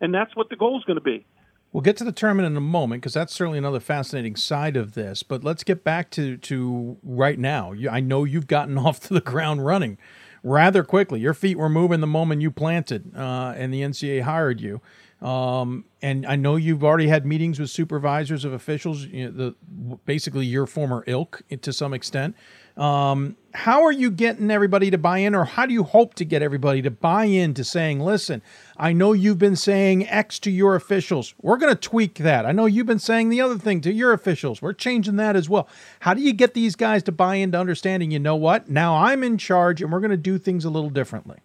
And 0.01 0.13
that's 0.13 0.35
what 0.35 0.49
the 0.49 0.55
goal 0.55 0.77
is 0.77 0.83
going 0.85 0.97
to 0.97 1.03
be. 1.03 1.25
We'll 1.71 1.81
get 1.81 1.97
to 1.97 2.03
the 2.03 2.11
tournament 2.11 2.47
in 2.47 2.57
a 2.57 2.61
moment 2.61 3.01
because 3.01 3.13
that's 3.13 3.33
certainly 3.33 3.59
another 3.59 3.79
fascinating 3.79 4.35
side 4.35 4.75
of 4.75 4.93
this. 4.93 5.21
But 5.21 5.43
let's 5.43 5.63
get 5.63 5.83
back 5.83 6.09
to 6.11 6.38
to 6.38 6.97
right 7.03 7.38
now. 7.38 7.73
I 7.89 7.99
know 7.99 8.23
you've 8.23 8.47
gotten 8.47 8.77
off 8.85 8.99
to 9.01 9.13
the 9.13 9.21
ground 9.21 9.65
running 9.65 9.97
rather 10.43 10.83
quickly. 10.83 11.19
Your 11.19 11.33
feet 11.33 11.57
were 11.57 11.69
moving 11.69 11.99
the 11.99 12.07
moment 12.07 12.41
you 12.41 12.51
planted, 12.51 13.11
uh, 13.15 13.53
and 13.55 13.73
the 13.73 13.81
NCA 13.81 14.23
hired 14.23 14.61
you. 14.61 14.81
Um, 15.21 15.83
and 16.01 16.25
I 16.25 16.38
know 16.38 16.55
you've 16.55 16.83
already 16.83 17.09
had 17.09 17.25
meetings 17.25 17.59
with 17.59 17.69
supervisors 17.69 18.45
of 18.45 18.53
officials, 18.53 19.03
you 19.05 19.25
know, 19.25 19.31
the 19.31 19.97
basically 20.05 20.45
your 20.45 20.65
former 20.65 21.03
ilk 21.07 21.41
to 21.61 21.73
some 21.73 21.93
extent. 21.93 22.35
Um, 22.79 23.36
how 23.53 23.83
are 23.83 23.91
you 23.91 24.09
getting 24.09 24.50
everybody 24.50 24.89
to 24.89 24.98
buy 24.98 25.17
in, 25.17 25.36
or 25.36 25.43
how 25.43 25.65
do 25.65 25.74
you 25.74 25.83
hope 25.83 26.13
to 26.13 26.24
get 26.24 26.41
everybody 26.41 26.81
to 26.83 26.89
buy 26.89 27.25
in 27.25 27.53
to 27.55 27.63
saying, 27.65 28.00
listen, 28.00 28.41
I 28.77 28.93
know 28.93 29.12
you've 29.12 29.38
been 29.38 29.57
saying 29.57 30.07
X 30.07 30.39
to 30.39 30.51
your 30.51 30.75
officials. 30.75 31.33
We're 31.41 31.57
going 31.57 31.75
to 31.75 31.79
tweak 31.79 32.15
that. 32.19 32.45
I 32.45 32.53
know 32.53 32.67
you've 32.67 32.88
been 32.88 32.98
saying 32.98 33.29
the 33.29 33.41
other 33.41 33.57
thing 33.57 33.81
to 33.81 33.91
your 33.91 34.13
officials. 34.13 34.62
We're 34.62 34.71
changing 34.71 35.17
that 35.17 35.36
as 35.36 35.50
well. 35.50 35.67
How 36.00 36.13
do 36.13 36.21
you 36.21 36.31
get 36.31 36.53
these 36.53 36.77
guys 36.77 37.03
to 37.03 37.12
buy 37.12 37.36
into 37.36 37.59
understanding, 37.59 38.12
you 38.12 38.19
know 38.19 38.38
what? 38.38 38.69
Now 38.69 38.95
I'm 38.95 39.24
in 39.25 39.38
charge 39.38 39.81
and 39.81 39.91
we're 39.91 40.00
going 40.00 40.12
to 40.12 40.17
do 40.17 40.38
things 40.38 40.63
a 40.63 40.69
little 40.69 40.89
differently? 40.89 41.39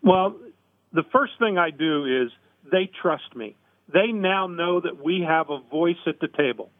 Well, 0.00 0.36
the 0.92 1.02
first 1.12 1.32
thing 1.40 1.58
I 1.58 1.70
do 1.70 2.04
is 2.22 2.30
they 2.70 2.88
trust 3.02 3.34
me. 3.34 3.56
They 3.92 4.12
now 4.12 4.46
know 4.46 4.80
that 4.80 5.02
we 5.02 5.24
have 5.26 5.50
a 5.50 5.58
voice 5.58 5.98
at 6.06 6.20
the 6.20 6.28
table. 6.28 6.70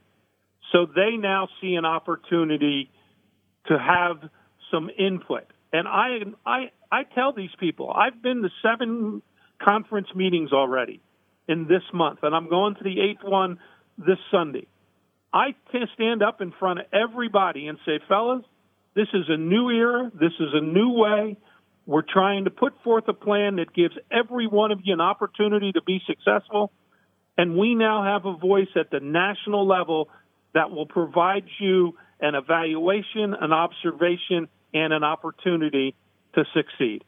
So 0.71 0.87
they 0.87 1.17
now 1.17 1.49
see 1.61 1.75
an 1.75 1.85
opportunity 1.85 2.91
to 3.67 3.79
have 3.79 4.31
some 4.71 4.91
input. 4.99 5.45
And 5.73 5.87
I, 5.87 6.19
I, 6.45 6.71
I 6.91 7.03
tell 7.15 7.33
these 7.33 7.51
people, 7.59 7.91
I've 7.91 8.23
been 8.23 8.43
to 8.43 8.49
seven 8.63 9.23
conference 9.63 10.09
meetings 10.15 10.53
already 10.53 11.01
in 11.49 11.67
this 11.69 11.83
month, 11.93 12.21
and 12.23 12.35
I'm 12.35 12.49
going 12.49 12.75
to 12.77 12.85
the 12.85 13.01
eighth 13.01 13.23
one 13.25 13.59
this 13.99 14.19
Sunday. 14.31 14.67
I 15.33 15.55
can 15.71 15.83
stand 15.95 16.23
up 16.23 16.41
in 16.41 16.53
front 16.59 16.81
of 16.81 16.87
everybody 16.93 17.69
and 17.69 17.79
say, 17.87 18.01
fellas, 18.09 18.43
this 18.95 19.07
is 19.15 19.27
a 19.29 19.37
new 19.37 19.71
era. 19.71 20.11
This 20.13 20.33
is 20.41 20.49
a 20.53 20.61
new 20.61 20.91
way. 20.91 21.37
We're 21.87 22.03
trying 22.03 22.45
to 22.45 22.51
put 22.51 22.73
forth 22.83 23.05
a 23.09 23.13
plan 23.13 23.57
that 23.57 23.73
gives 23.73 23.95
every 24.11 24.47
one 24.47 24.73
of 24.73 24.81
you 24.83 24.93
an 24.93 25.01
opportunity 25.01 25.73
to 25.73 25.83
be 25.83 26.01
successful. 26.07 26.73
And 27.39 27.57
we 27.57 27.75
now 27.75 28.03
have 28.03 28.27
a 28.27 28.37
voice 28.37 28.69
at 28.77 28.91
the 28.91 29.01
national 29.01 29.67
level 29.67 30.09
that 30.53 30.71
will 30.71 30.87
provide 30.87 31.45
you 31.61 31.97
an 32.21 32.35
evaluation, 32.35 33.35
an 33.35 33.53
observation, 33.53 34.49
and 34.73 34.93
an 34.93 35.05
opportunity 35.05 35.95
to 36.35 36.45
succeed. 36.55 37.05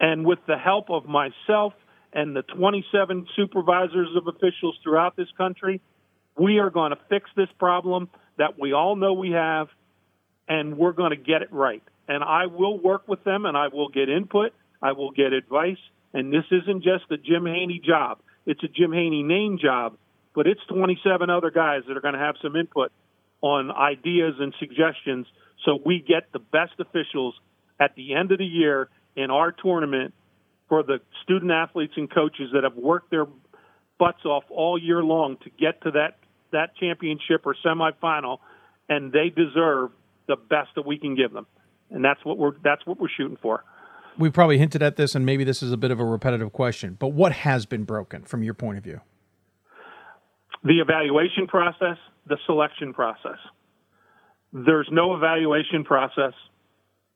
And 0.00 0.26
with 0.26 0.40
the 0.46 0.58
help 0.58 0.90
of 0.90 1.06
myself 1.06 1.74
and 2.12 2.36
the 2.36 2.42
27 2.42 3.26
supervisors 3.36 4.08
of 4.16 4.26
officials 4.26 4.76
throughout 4.82 5.16
this 5.16 5.28
country, 5.38 5.80
we 6.36 6.58
are 6.58 6.70
going 6.70 6.90
to 6.90 6.98
fix 7.08 7.30
this 7.36 7.48
problem 7.58 8.10
that 8.38 8.58
we 8.58 8.72
all 8.72 8.96
know 8.96 9.12
we 9.12 9.30
have, 9.30 9.68
and 10.48 10.76
we're 10.76 10.92
going 10.92 11.10
to 11.10 11.16
get 11.16 11.42
it 11.42 11.52
right. 11.52 11.82
And 12.08 12.24
I 12.24 12.46
will 12.46 12.78
work 12.78 13.06
with 13.06 13.22
them 13.24 13.46
and 13.46 13.56
I 13.56 13.68
will 13.68 13.88
get 13.88 14.08
input, 14.08 14.52
I 14.82 14.92
will 14.92 15.12
get 15.12 15.32
advice. 15.32 15.78
And 16.12 16.32
this 16.32 16.44
isn't 16.50 16.82
just 16.82 17.04
a 17.10 17.16
Jim 17.16 17.46
Haney 17.46 17.80
job, 17.84 18.18
it's 18.44 18.62
a 18.64 18.68
Jim 18.68 18.92
Haney 18.92 19.22
name 19.22 19.58
job, 19.62 19.96
but 20.34 20.46
it's 20.46 20.60
27 20.68 21.30
other 21.30 21.50
guys 21.50 21.82
that 21.86 21.96
are 21.96 22.00
going 22.00 22.14
to 22.14 22.20
have 22.20 22.34
some 22.42 22.56
input 22.56 22.90
on 23.42 23.70
ideas 23.70 24.34
and 24.38 24.54
suggestions 24.58 25.26
so 25.64 25.78
we 25.84 26.04
get 26.06 26.32
the 26.32 26.38
best 26.38 26.72
officials 26.78 27.34
at 27.78 27.94
the 27.94 28.14
end 28.14 28.32
of 28.32 28.38
the 28.38 28.44
year 28.44 28.88
in 29.16 29.30
our 29.30 29.52
tournament 29.52 30.14
for 30.68 30.82
the 30.82 31.00
student 31.22 31.50
athletes 31.50 31.92
and 31.96 32.10
coaches 32.10 32.50
that 32.54 32.64
have 32.64 32.76
worked 32.76 33.10
their 33.10 33.26
butts 33.98 34.24
off 34.24 34.44
all 34.50 34.78
year 34.78 35.02
long 35.02 35.36
to 35.44 35.50
get 35.50 35.82
to 35.82 35.90
that 35.90 36.18
that 36.52 36.76
championship 36.76 37.46
or 37.46 37.54
semifinal 37.64 38.38
and 38.88 39.12
they 39.12 39.30
deserve 39.30 39.90
the 40.28 40.36
best 40.36 40.68
that 40.76 40.86
we 40.86 40.98
can 40.98 41.14
give 41.14 41.32
them. 41.32 41.46
And 41.90 42.04
that's 42.04 42.24
what 42.24 42.38
we're 42.38 42.52
that's 42.62 42.86
what 42.86 42.98
we're 42.98 43.08
shooting 43.16 43.38
for. 43.40 43.64
We 44.18 44.30
probably 44.30 44.58
hinted 44.58 44.82
at 44.82 44.96
this 44.96 45.14
and 45.14 45.24
maybe 45.24 45.44
this 45.44 45.62
is 45.62 45.72
a 45.72 45.76
bit 45.76 45.90
of 45.90 46.00
a 46.00 46.04
repetitive 46.04 46.52
question 46.52 46.96
but 46.98 47.08
what 47.08 47.32
has 47.32 47.66
been 47.66 47.84
broken 47.84 48.22
from 48.22 48.42
your 48.42 48.54
point 48.54 48.78
of 48.78 48.84
view? 48.84 49.00
The 50.64 50.80
evaluation 50.80 51.46
process 51.48 51.96
the 52.26 52.38
selection 52.46 52.92
process. 52.92 53.38
There's 54.52 54.88
no 54.90 55.14
evaluation 55.14 55.84
process. 55.84 56.34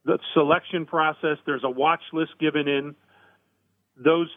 The 0.04 0.18
selection 0.34 0.86
process, 0.86 1.38
there's 1.44 1.64
a 1.64 1.70
watch 1.70 2.02
list 2.12 2.32
given 2.40 2.68
in. 2.68 2.94
Those 3.96 4.28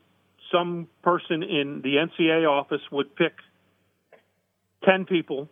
some 0.51 0.87
person 1.03 1.43
in 1.43 1.81
the 1.83 1.95
NCA 1.95 2.49
office 2.49 2.81
would 2.91 3.15
pick 3.15 3.33
10 4.85 5.05
people 5.05 5.47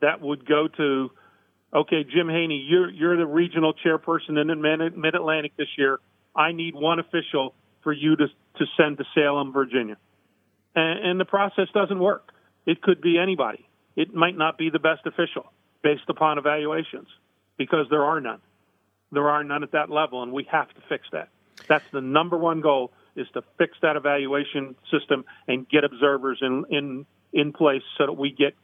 that 0.00 0.20
would 0.20 0.46
go 0.46 0.68
to 0.76 1.10
okay, 1.74 2.04
Jim 2.04 2.28
Haney, 2.28 2.64
you're 2.68 2.90
you're 2.90 3.16
the 3.16 3.26
regional 3.26 3.74
chairperson 3.84 4.40
in 4.40 4.46
the 4.46 4.90
Mid 4.96 5.14
Atlantic 5.14 5.56
this 5.56 5.68
year. 5.76 5.98
I 6.34 6.52
need 6.52 6.74
one 6.74 6.98
official 6.98 7.54
for 7.82 7.92
you 7.92 8.16
to 8.16 8.26
to 8.26 8.64
send 8.76 8.98
to 8.98 9.04
Salem, 9.14 9.52
Virginia, 9.52 9.96
and, 10.74 11.10
and 11.10 11.20
the 11.20 11.24
process 11.24 11.68
doesn't 11.74 11.98
work. 11.98 12.32
It 12.66 12.82
could 12.82 13.00
be 13.00 13.18
anybody 13.18 13.66
it 13.96 14.14
might 14.14 14.36
not 14.36 14.58
be 14.58 14.70
the 14.70 14.78
best 14.78 15.06
official 15.06 15.52
based 15.82 16.08
upon 16.08 16.38
evaluations 16.38 17.08
because 17.56 17.86
there 17.90 18.04
are 18.04 18.20
none. 18.20 18.40
There 19.12 19.28
are 19.28 19.42
none 19.42 19.62
at 19.62 19.72
that 19.72 19.90
level, 19.90 20.22
and 20.22 20.32
we 20.32 20.46
have 20.50 20.68
to 20.68 20.80
fix 20.88 21.06
that. 21.12 21.28
That's 21.68 21.84
the 21.92 22.00
number 22.00 22.36
one 22.36 22.60
goal 22.60 22.92
is 23.14 23.26
to 23.32 23.42
fix 23.56 23.78
that 23.80 23.96
evaluation 23.96 24.76
system 24.90 25.24
and 25.48 25.68
get 25.68 25.84
observers 25.84 26.38
in 26.42 26.64
in 26.70 27.06
in 27.32 27.52
place 27.52 27.82
so 27.96 28.06
that 28.06 28.12
we 28.12 28.30
get 28.30 28.54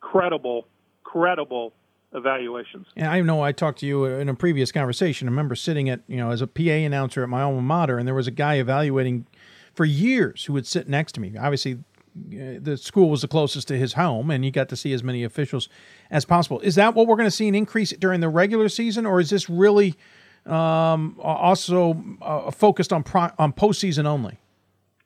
credible 0.00 0.66
credible 1.02 1.72
evaluations. 2.14 2.86
And 2.96 3.06
I 3.06 3.20
know 3.20 3.42
I 3.42 3.52
talked 3.52 3.80
to 3.80 3.86
you 3.86 4.04
in 4.04 4.28
a 4.28 4.34
previous 4.34 4.72
conversation. 4.72 5.28
I 5.28 5.30
remember 5.30 5.54
sitting 5.54 5.88
at, 5.88 6.00
you 6.06 6.16
know, 6.16 6.30
as 6.30 6.40
a 6.40 6.46
PA 6.46 6.62
announcer 6.62 7.22
at 7.22 7.28
my 7.28 7.42
alma 7.42 7.62
mater, 7.62 7.98
and 7.98 8.06
there 8.06 8.14
was 8.14 8.26
a 8.26 8.32
guy 8.32 8.54
evaluating 8.56 9.26
for 9.74 9.84
years 9.84 10.44
who 10.44 10.52
would 10.52 10.66
sit 10.66 10.88
next 10.88 11.12
to 11.12 11.20
me. 11.20 11.36
Obviously, 11.38 11.78
the 12.14 12.76
school 12.76 13.10
was 13.10 13.22
the 13.22 13.28
closest 13.28 13.68
to 13.68 13.76
his 13.76 13.94
home, 13.94 14.30
and 14.30 14.44
he 14.44 14.50
got 14.50 14.68
to 14.70 14.76
see 14.76 14.92
as 14.92 15.02
many 15.02 15.24
officials 15.24 15.68
as 16.10 16.24
possible. 16.24 16.60
Is 16.60 16.74
that 16.74 16.94
what 16.94 17.06
we're 17.06 17.16
going 17.16 17.26
to 17.26 17.30
see 17.30 17.48
an 17.48 17.54
increase 17.54 17.90
during 17.92 18.20
the 18.20 18.28
regular 18.28 18.68
season, 18.68 19.06
or 19.06 19.20
is 19.20 19.30
this 19.30 19.48
really 19.48 19.94
um, 20.46 21.16
also 21.22 22.02
uh, 22.22 22.50
focused 22.50 22.92
on 22.92 23.02
pro- 23.02 23.30
on 23.38 23.52
postseason 23.52 24.06
only? 24.06 24.38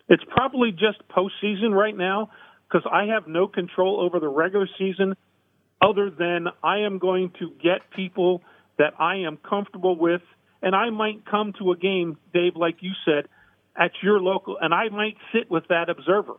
It's 0.08 0.24
probably 0.28 0.72
just 0.72 1.06
postseason 1.08 1.72
right 1.72 1.96
now 1.96 2.30
because 2.68 2.88
I 2.90 3.06
have 3.06 3.26
no 3.26 3.46
control 3.46 4.00
over 4.00 4.18
the 4.18 4.28
regular 4.28 4.68
season, 4.78 5.14
other 5.80 6.10
than 6.10 6.48
I 6.62 6.80
am 6.80 6.98
going 6.98 7.32
to 7.38 7.50
get 7.62 7.90
people 7.94 8.42
that 8.78 8.94
I 8.98 9.16
am 9.16 9.36
comfortable 9.36 9.96
with, 9.96 10.22
and 10.62 10.74
I 10.74 10.90
might 10.90 11.26
come 11.26 11.52
to 11.58 11.72
a 11.72 11.76
game, 11.76 12.16
Dave, 12.32 12.56
like 12.56 12.76
you 12.80 12.92
said, 13.04 13.28
at 13.76 13.92
your 14.02 14.20
local, 14.20 14.56
and 14.60 14.72
I 14.72 14.88
might 14.88 15.16
sit 15.32 15.50
with 15.50 15.68
that 15.68 15.88
observer 15.88 16.34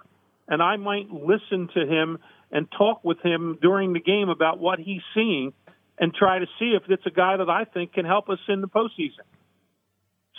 and 0.47 0.61
I 0.61 0.77
might 0.77 1.09
listen 1.09 1.69
to 1.73 1.85
him 1.85 2.19
and 2.51 2.67
talk 2.77 3.03
with 3.03 3.19
him 3.23 3.57
during 3.61 3.93
the 3.93 3.99
game 3.99 4.29
about 4.29 4.59
what 4.59 4.79
he's 4.79 5.01
seeing 5.13 5.53
and 5.99 6.13
try 6.13 6.39
to 6.39 6.45
see 6.59 6.75
if 6.75 6.83
it's 6.89 7.05
a 7.05 7.11
guy 7.11 7.37
that 7.37 7.49
I 7.49 7.65
think 7.65 7.93
can 7.93 8.05
help 8.05 8.29
us 8.29 8.39
in 8.47 8.61
the 8.61 8.67
postseason. 8.67 9.25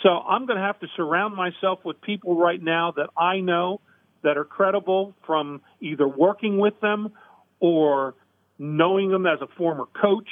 So 0.03 0.09
I'm 0.09 0.45
going 0.45 0.57
to 0.57 0.63
have 0.63 0.79
to 0.79 0.87
surround 0.95 1.35
myself 1.35 1.79
with 1.83 2.01
people 2.01 2.37
right 2.37 2.61
now 2.61 2.93
that 2.95 3.09
I 3.17 3.39
know 3.39 3.81
that 4.23 4.37
are 4.37 4.43
credible 4.43 5.13
from 5.25 5.61
either 5.79 6.07
working 6.07 6.57
with 6.57 6.79
them 6.81 7.13
or 7.59 8.15
knowing 8.59 9.09
them 9.09 9.25
as 9.25 9.39
a 9.41 9.47
former 9.57 9.85
coach. 9.99 10.29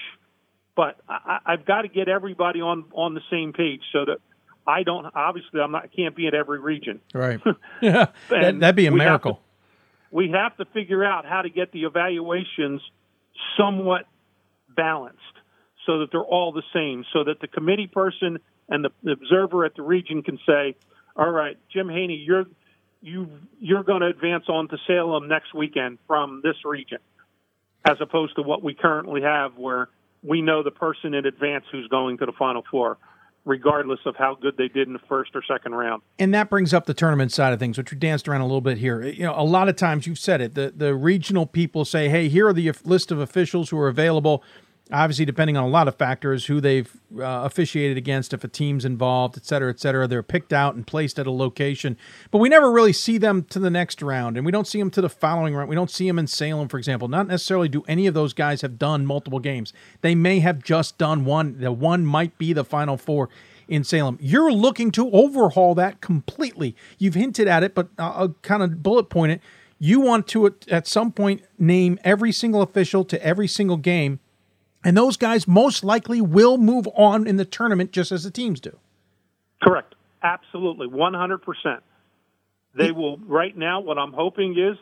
But 0.75 0.97
I, 1.07 1.39
I've 1.45 1.65
got 1.65 1.83
to 1.83 1.87
get 1.87 2.09
everybody 2.09 2.61
on 2.61 2.85
on 2.93 3.13
the 3.13 3.21
same 3.31 3.53
page 3.53 3.81
so 3.91 4.05
that 4.05 4.17
I 4.65 4.83
don't. 4.83 5.05
Obviously, 5.15 5.61
I'm 5.61 5.71
not. 5.71 5.89
Can't 5.95 6.15
be 6.15 6.27
in 6.27 6.33
every 6.33 6.59
region. 6.59 6.99
Right. 7.13 7.39
yeah. 7.81 8.07
that, 8.29 8.55
would 8.59 8.75
be 8.75 8.87
a 8.87 8.91
miracle 8.91 9.39
we 10.13 10.29
have 10.29 10.55
to 10.57 10.65
figure 10.65 11.03
out 11.03 11.25
how 11.25 11.41
to 11.41 11.49
get 11.49 11.71
the 11.71 11.85
evaluations 11.85 12.81
somewhat 13.57 14.05
balanced 14.69 15.17
so 15.87 15.99
that 15.99 16.11
they're 16.11 16.21
all 16.21 16.51
the 16.51 16.61
same, 16.71 17.03
so 17.11 17.23
that 17.23 17.41
the 17.41 17.47
committee 17.47 17.87
person 17.87 18.37
and 18.69 18.85
the 18.85 19.11
observer 19.11 19.65
at 19.65 19.75
the 19.75 19.81
region 19.81 20.21
can 20.21 20.37
say, 20.45 20.75
all 21.15 21.29
right, 21.29 21.57
Jim 21.73 21.89
Haney, 21.89 22.23
you're 22.25 22.45
you 23.01 23.27
you're 23.59 23.83
going 23.83 24.01
to 24.01 24.07
advance 24.07 24.45
on 24.47 24.67
to 24.69 24.77
Salem 24.85 25.27
next 25.27 25.51
weekend 25.53 25.97
from 26.05 26.41
this 26.43 26.57
region, 26.63 26.99
as 27.83 27.97
opposed 27.99 28.35
to 28.35 28.43
what 28.43 28.63
we 28.63 28.75
currently 28.75 29.23
have, 29.23 29.57
where 29.57 29.89
we 30.21 30.43
know 30.43 30.61
the 30.61 30.71
person 30.71 31.15
in 31.15 31.25
advance 31.25 31.65
who's 31.71 31.87
going 31.87 32.19
to 32.19 32.27
the 32.27 32.33
Final 32.33 32.63
Four. 32.69 32.99
Regardless 33.45 33.99
of 34.05 34.15
how 34.15 34.35
good 34.35 34.55
they 34.57 34.67
did 34.67 34.87
in 34.87 34.93
the 34.93 34.99
first 35.07 35.31
or 35.35 35.43
second 35.43 35.73
round. 35.73 36.01
And 36.19 36.33
that 36.33 36.49
brings 36.49 36.73
up 36.73 36.85
the 36.85 36.93
tournament 36.93 37.31
side 37.31 37.53
of 37.53 37.59
things, 37.59 37.77
which 37.77 37.91
we 37.91 37.97
danced 37.97 38.27
around 38.27 38.41
a 38.41 38.45
little 38.45 38.61
bit 38.61 38.77
here. 38.77 39.03
You 39.03 39.23
know, 39.23 39.33
a 39.35 39.43
lot 39.43 39.69
of 39.69 39.75
times 39.75 40.07
you've 40.07 40.19
said 40.19 40.41
it. 40.41 40.55
The 40.55 40.73
the 40.75 40.95
regional 40.95 41.45
people 41.45 41.85
say, 41.85 42.09
"Hey, 42.09 42.29
here 42.29 42.47
are 42.47 42.53
the 42.53 42.71
list 42.83 43.11
of 43.11 43.19
officials 43.19 43.69
who 43.69 43.77
are 43.79 43.87
available." 43.87 44.43
Obviously, 44.91 45.23
depending 45.23 45.55
on 45.55 45.63
a 45.63 45.69
lot 45.69 45.87
of 45.87 45.95
factors, 45.95 46.47
who 46.47 46.59
they've 46.59 46.91
uh, 47.17 47.23
officiated 47.23 47.95
against, 47.95 48.33
if 48.33 48.43
a 48.43 48.49
team's 48.49 48.83
involved, 48.83 49.37
et 49.37 49.45
cetera, 49.45 49.69
et 49.69 49.79
cetera, 49.79 50.07
they're 50.07 50.21
picked 50.21 50.51
out 50.51 50.75
and 50.75 50.85
placed 50.85 51.17
at 51.17 51.25
a 51.25 51.31
location. 51.31 51.97
But 52.31 52.39
we 52.39 52.49
never 52.49 52.69
really 52.69 52.91
see 52.91 53.17
them 53.17 53.43
to 53.45 53.59
the 53.59 53.69
next 53.69 54.01
round, 54.01 54.35
and 54.35 54.45
we 54.45 54.51
don't 54.51 54.67
see 54.67 54.79
them 54.79 54.91
to 54.91 55.01
the 55.01 55.09
following 55.09 55.55
round. 55.55 55.69
We 55.69 55.75
don't 55.75 55.89
see 55.89 56.05
them 56.05 56.19
in 56.19 56.27
Salem, 56.27 56.67
for 56.67 56.77
example. 56.77 57.07
Not 57.07 57.27
necessarily 57.27 57.69
do 57.69 57.83
any 57.87 58.07
of 58.07 58.13
those 58.13 58.33
guys 58.33 58.61
have 58.61 58.77
done 58.77 59.05
multiple 59.05 59.39
games. 59.39 59.71
They 60.01 60.15
may 60.15 60.39
have 60.39 60.61
just 60.61 60.97
done 60.97 61.23
one. 61.23 61.59
The 61.59 61.71
one 61.71 62.05
might 62.05 62.37
be 62.37 62.51
the 62.51 62.65
Final 62.65 62.97
Four 62.97 63.29
in 63.69 63.85
Salem. 63.85 64.17
You're 64.21 64.51
looking 64.51 64.91
to 64.91 65.09
overhaul 65.11 65.75
that 65.75 66.01
completely. 66.01 66.75
You've 66.97 67.15
hinted 67.15 67.47
at 67.47 67.63
it, 67.63 67.73
but 67.73 67.87
I'll 67.97 68.35
kind 68.41 68.61
of 68.61 68.83
bullet 68.83 69.05
point 69.05 69.31
it. 69.31 69.41
You 69.79 70.01
want 70.01 70.27
to, 70.27 70.53
at 70.67 70.87
some 70.87 71.13
point, 71.13 71.43
name 71.57 71.97
every 72.03 72.33
single 72.33 72.61
official 72.61 73.05
to 73.05 73.25
every 73.25 73.47
single 73.47 73.77
game 73.77 74.19
and 74.83 74.97
those 74.97 75.17
guys 75.17 75.47
most 75.47 75.83
likely 75.83 76.21
will 76.21 76.57
move 76.57 76.87
on 76.95 77.27
in 77.27 77.37
the 77.37 77.45
tournament 77.45 77.91
just 77.91 78.11
as 78.11 78.23
the 78.23 78.31
teams 78.31 78.59
do. 78.59 78.77
Correct. 79.61 79.95
Absolutely. 80.21 80.87
100%. 80.87 81.79
They 82.75 82.91
will, 82.91 83.17
right 83.17 83.55
now, 83.55 83.81
what 83.81 83.97
I'm 83.97 84.13
hoping 84.13 84.57
is 84.57 84.77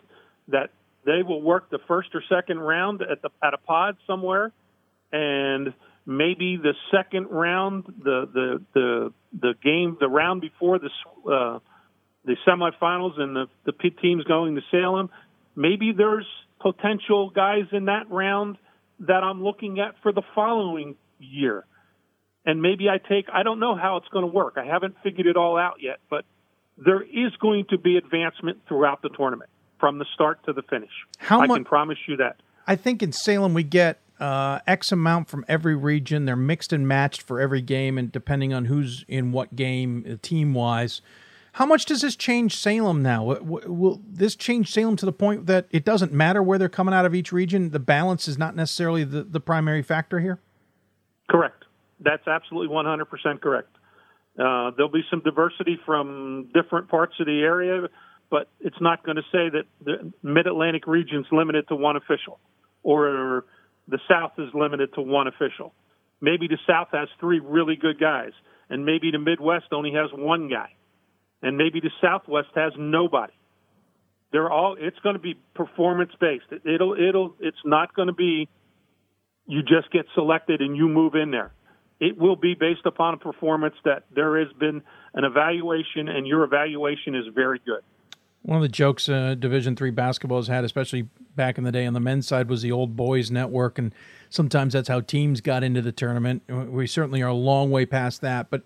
that 0.48 0.70
they 1.06 1.24
will 1.24 1.42
work 1.42 1.70
the 1.70 1.80
first 1.88 2.10
or 2.14 2.24
second 2.30 2.60
round 2.60 3.02
at 3.02 3.22
the 3.22 3.30
at 3.44 3.54
a 3.54 3.58
pod 3.58 3.98
somewhere, 4.08 4.52
and 5.12 5.74
maybe 6.06 6.58
the 6.58 6.74
second 6.92 7.28
round, 7.30 7.86
the 7.86 8.30
the 8.34 8.62
the 8.74 9.14
the 9.40 9.54
game, 9.64 9.98
the 10.00 10.08
round 10.08 10.42
before 10.42 10.80
the 10.80 10.90
uh, 11.30 11.60
the 12.24 12.36
semifinals 12.48 13.20
and 13.20 13.36
the 13.36 13.48
the 13.66 13.74
teams 14.02 14.24
going 14.26 14.56
to 14.56 14.62
Salem, 14.70 15.10
maybe 15.56 15.92
there's 15.92 16.28
potential 16.60 17.30
guys 17.32 17.66
in 17.72 17.86
that 17.86 18.10
round 18.12 18.58
that 19.02 19.24
I'm 19.24 19.44
looking 19.44 19.80
at 19.80 19.96
for 20.02 20.12
the 20.12 20.22
following 20.34 20.96
year. 21.20 21.66
And 22.46 22.62
maybe 22.62 22.90
I 22.90 22.98
take, 22.98 23.28
I 23.32 23.44
don't 23.44 23.60
know 23.60 23.76
how 23.76 23.98
it's 23.98 24.08
going 24.08 24.24
to 24.24 24.32
work. 24.32 24.56
I 24.58 24.66
haven't 24.66 24.96
figured 25.04 25.28
it 25.28 25.38
all 25.38 25.58
out 25.58 25.76
yet, 25.80 26.00
but 26.10 26.26
there 26.78 27.02
is 27.02 27.36
going 27.40 27.66
to 27.70 27.78
be 27.78 27.98
advancement 27.98 28.60
throughout 28.68 29.02
the 29.02 29.10
tournament 29.10 29.50
from 29.80 30.00
the 30.00 30.06
start 30.14 30.44
to 30.46 30.54
the 30.54 30.64
finish. 30.64 30.92
How 31.18 31.42
I 31.42 31.48
can 31.48 31.66
promise 31.66 31.98
you 32.08 32.18
that. 32.18 32.38
I 32.66 32.76
think 32.76 33.04
in 33.04 33.12
Salem 33.12 33.54
we 33.54 33.64
get 33.64 34.00
uh, 34.20 34.60
X 34.68 34.92
amount 34.92 35.28
from 35.28 35.44
every 35.48 35.76
region. 35.76 36.26
They're 36.26 36.36
mixed 36.36 36.72
and 36.72 36.88
matched 36.88 37.24
for 37.24 37.40
every 37.40 37.62
game, 37.62 37.98
and 37.98 38.12
depending 38.12 38.54
on 38.54 38.66
who's 38.66 39.04
in 39.08 39.32
what 39.32 39.56
game, 39.56 40.06
uh, 40.10 40.16
team 40.22 40.54
wise. 40.54 41.02
How 41.54 41.66
much 41.66 41.86
does 41.86 42.02
this 42.02 42.16
change 42.16 42.56
Salem 42.56 43.02
now? 43.02 43.26
Will 43.26 44.02
this 44.08 44.36
change 44.36 44.72
Salem 44.72 44.96
to 44.96 45.06
the 45.06 45.12
point 45.12 45.48
that 45.48 45.68
it 45.70 45.84
doesn't 45.84 46.14
matter 46.14 46.42
where 46.42 46.58
they're 46.58 46.70
coming 46.70 46.94
out 46.94 47.06
of 47.06 47.14
each 47.14 47.34
region? 47.34 47.72
The 47.72 47.80
balance 47.80 48.28
is 48.28 48.38
not 48.38 48.56
necessarily 48.56 49.04
the, 49.04 49.24
the 49.24 49.42
primary 49.42 49.82
factor 49.82 50.22
here? 50.22 50.40
Correct. 51.30 51.66
That's 52.00 52.26
absolutely 52.26 52.74
100% 52.74 53.42
correct. 53.42 53.76
Uh, 54.40 54.72
there'll 54.78 54.92
be 54.92 55.04
some 55.10 55.22
diversity 55.22 55.78
from 55.86 56.50
different 56.54 56.88
parts 56.88 57.16
of 57.20 57.26
the 57.26 57.42
area, 57.42 57.90
but 58.30 58.48
it's 58.62 58.80
not 58.80 59.04
going 59.04 59.18
to 59.18 59.24
say 59.24 59.50
that 59.50 59.64
the 59.84 60.14
Mid 60.24 60.48
Atlantic 60.48 60.88
region 60.88 61.20
is 61.20 61.26
limited 61.34 61.68
to 61.68 61.76
one 61.76 61.98
official 61.98 62.40
or 62.84 63.44
the 63.90 64.00
South 64.10 64.32
is 64.38 64.48
limited 64.54 64.94
to 64.94 65.02
one 65.02 65.28
official. 65.28 65.74
Maybe 66.22 66.48
the 66.48 66.58
South 66.66 66.88
has 66.94 67.10
three 67.20 67.40
really 67.40 67.76
good 67.76 68.00
guys, 68.00 68.32
and 68.70 68.86
maybe 68.86 69.12
the 69.12 69.20
Midwest 69.20 69.66
only 69.74 69.92
has 69.92 70.10
one 70.14 70.48
guy 70.48 70.70
and 71.42 71.58
maybe 71.58 71.80
the 71.80 71.92
Southwest 72.02 72.50
has 72.56 72.74
nobody. 72.78 73.34
They're 74.32 74.50
all. 74.50 74.78
It's 74.80 75.00
going 75.00 75.16
to 75.16 75.22
be 75.22 75.36
performance 75.56 76.12
based. 76.20 76.46
It, 76.52 76.66
it'll. 76.66 76.94
It'll. 76.94 77.36
It's 77.40 77.58
not 77.66 77.94
going 77.94 78.08
to 78.08 78.14
be. 78.14 78.48
You 79.48 79.62
just 79.62 79.92
get 79.92 80.06
selected 80.14 80.62
and 80.62 80.78
you 80.78 80.88
move 80.88 81.16
in 81.16 81.32
there. 81.32 81.52
It 82.00 82.18
will 82.18 82.36
be 82.36 82.56
based 82.56 82.86
upon 82.86 83.14
a 83.14 83.18
performance 83.18 83.76
that 83.86 84.06
there 84.16 84.40
has 84.40 84.52
been 84.54 84.82
an 85.14 85.24
evaluation, 85.24 86.08
and 86.08 86.26
your 86.26 86.44
evaluation 86.44 87.14
is 87.16 87.26
very 87.36 87.60
good. 87.66 87.82
One 88.44 88.58
of 88.58 88.64
the 88.64 88.70
jokes 88.70 89.08
uh, 89.08 89.36
Division 89.36 89.76
three 89.76 89.92
basketball 89.92 90.40
has 90.40 90.48
had, 90.48 90.64
especially 90.64 91.10
back 91.36 91.60
in 91.60 91.64
the 91.64 91.72
day 91.72 91.86
on 91.86 91.94
the 91.94 92.00
men's 92.00 92.28
side, 92.28 92.50
was 92.50 92.64
the 92.64 92.72
old 92.72 92.96
boys 92.96 93.30
network, 93.30 93.78
and 93.78 93.94
sometimes 94.30 94.74
that's 94.74 94.88
how 94.88 95.02
teams 95.02 95.42
got 95.42 95.64
into 95.64 95.82
the 95.82 95.92
tournament. 95.92 96.42
We 96.48 96.88
certainly 96.88 97.22
are 97.22 97.30
a 97.30 97.34
long 97.34 97.70
way 97.70 97.86
past 97.86 98.22
that, 98.22 98.50
but 98.50 98.64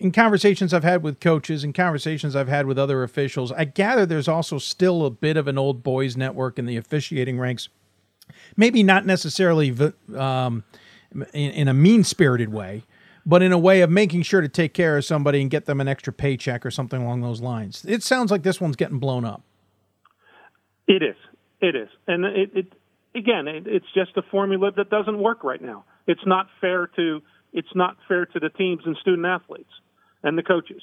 in 0.00 0.12
conversations 0.12 0.72
I've 0.72 0.84
had 0.84 1.02
with 1.02 1.20
coaches 1.20 1.64
and 1.64 1.74
conversations 1.74 2.36
I've 2.36 2.48
had 2.48 2.66
with 2.66 2.78
other 2.78 3.02
officials, 3.02 3.52
I 3.52 3.64
gather 3.64 4.06
there's 4.06 4.28
also 4.28 4.58
still 4.58 5.04
a 5.04 5.10
bit 5.10 5.36
of 5.36 5.48
an 5.48 5.58
old 5.58 5.82
boys 5.82 6.16
network 6.16 6.58
in 6.58 6.66
the 6.66 6.76
officiating 6.76 7.38
ranks. 7.38 7.68
Maybe 8.56 8.82
not 8.82 9.06
necessarily 9.06 9.74
um, 10.14 10.64
in, 11.12 11.50
in, 11.50 11.68
a 11.68 11.74
mean 11.74 12.04
spirited 12.04 12.52
way, 12.52 12.84
but 13.24 13.42
in 13.42 13.52
a 13.52 13.58
way 13.58 13.80
of 13.80 13.90
making 13.90 14.22
sure 14.22 14.40
to 14.40 14.48
take 14.48 14.74
care 14.74 14.96
of 14.98 15.04
somebody 15.04 15.40
and 15.40 15.50
get 15.50 15.64
them 15.64 15.80
an 15.80 15.88
extra 15.88 16.12
paycheck 16.12 16.64
or 16.64 16.70
something 16.70 17.02
along 17.02 17.22
those 17.22 17.40
lines. 17.40 17.84
It 17.86 18.02
sounds 18.02 18.30
like 18.30 18.42
this 18.42 18.60
one's 18.60 18.76
getting 18.76 18.98
blown 18.98 19.24
up. 19.24 19.42
It 20.86 21.02
is. 21.02 21.16
It 21.60 21.74
is. 21.74 21.88
And 22.06 22.24
it, 22.24 22.50
it 22.54 22.72
again, 23.14 23.48
it, 23.48 23.66
it's 23.66 23.86
just 23.94 24.16
a 24.16 24.22
formula 24.30 24.70
that 24.76 24.90
doesn't 24.90 25.18
work 25.18 25.42
right 25.42 25.60
now. 25.60 25.84
It's 26.06 26.24
not 26.26 26.48
fair 26.60 26.86
to 26.96 27.22
it's 27.52 27.74
not 27.74 27.96
fair 28.06 28.26
to 28.26 28.38
the 28.38 28.50
teams 28.50 28.82
and 28.84 28.94
student 28.98 29.26
athletes 29.26 29.70
and 30.22 30.36
the 30.36 30.42
coaches 30.42 30.82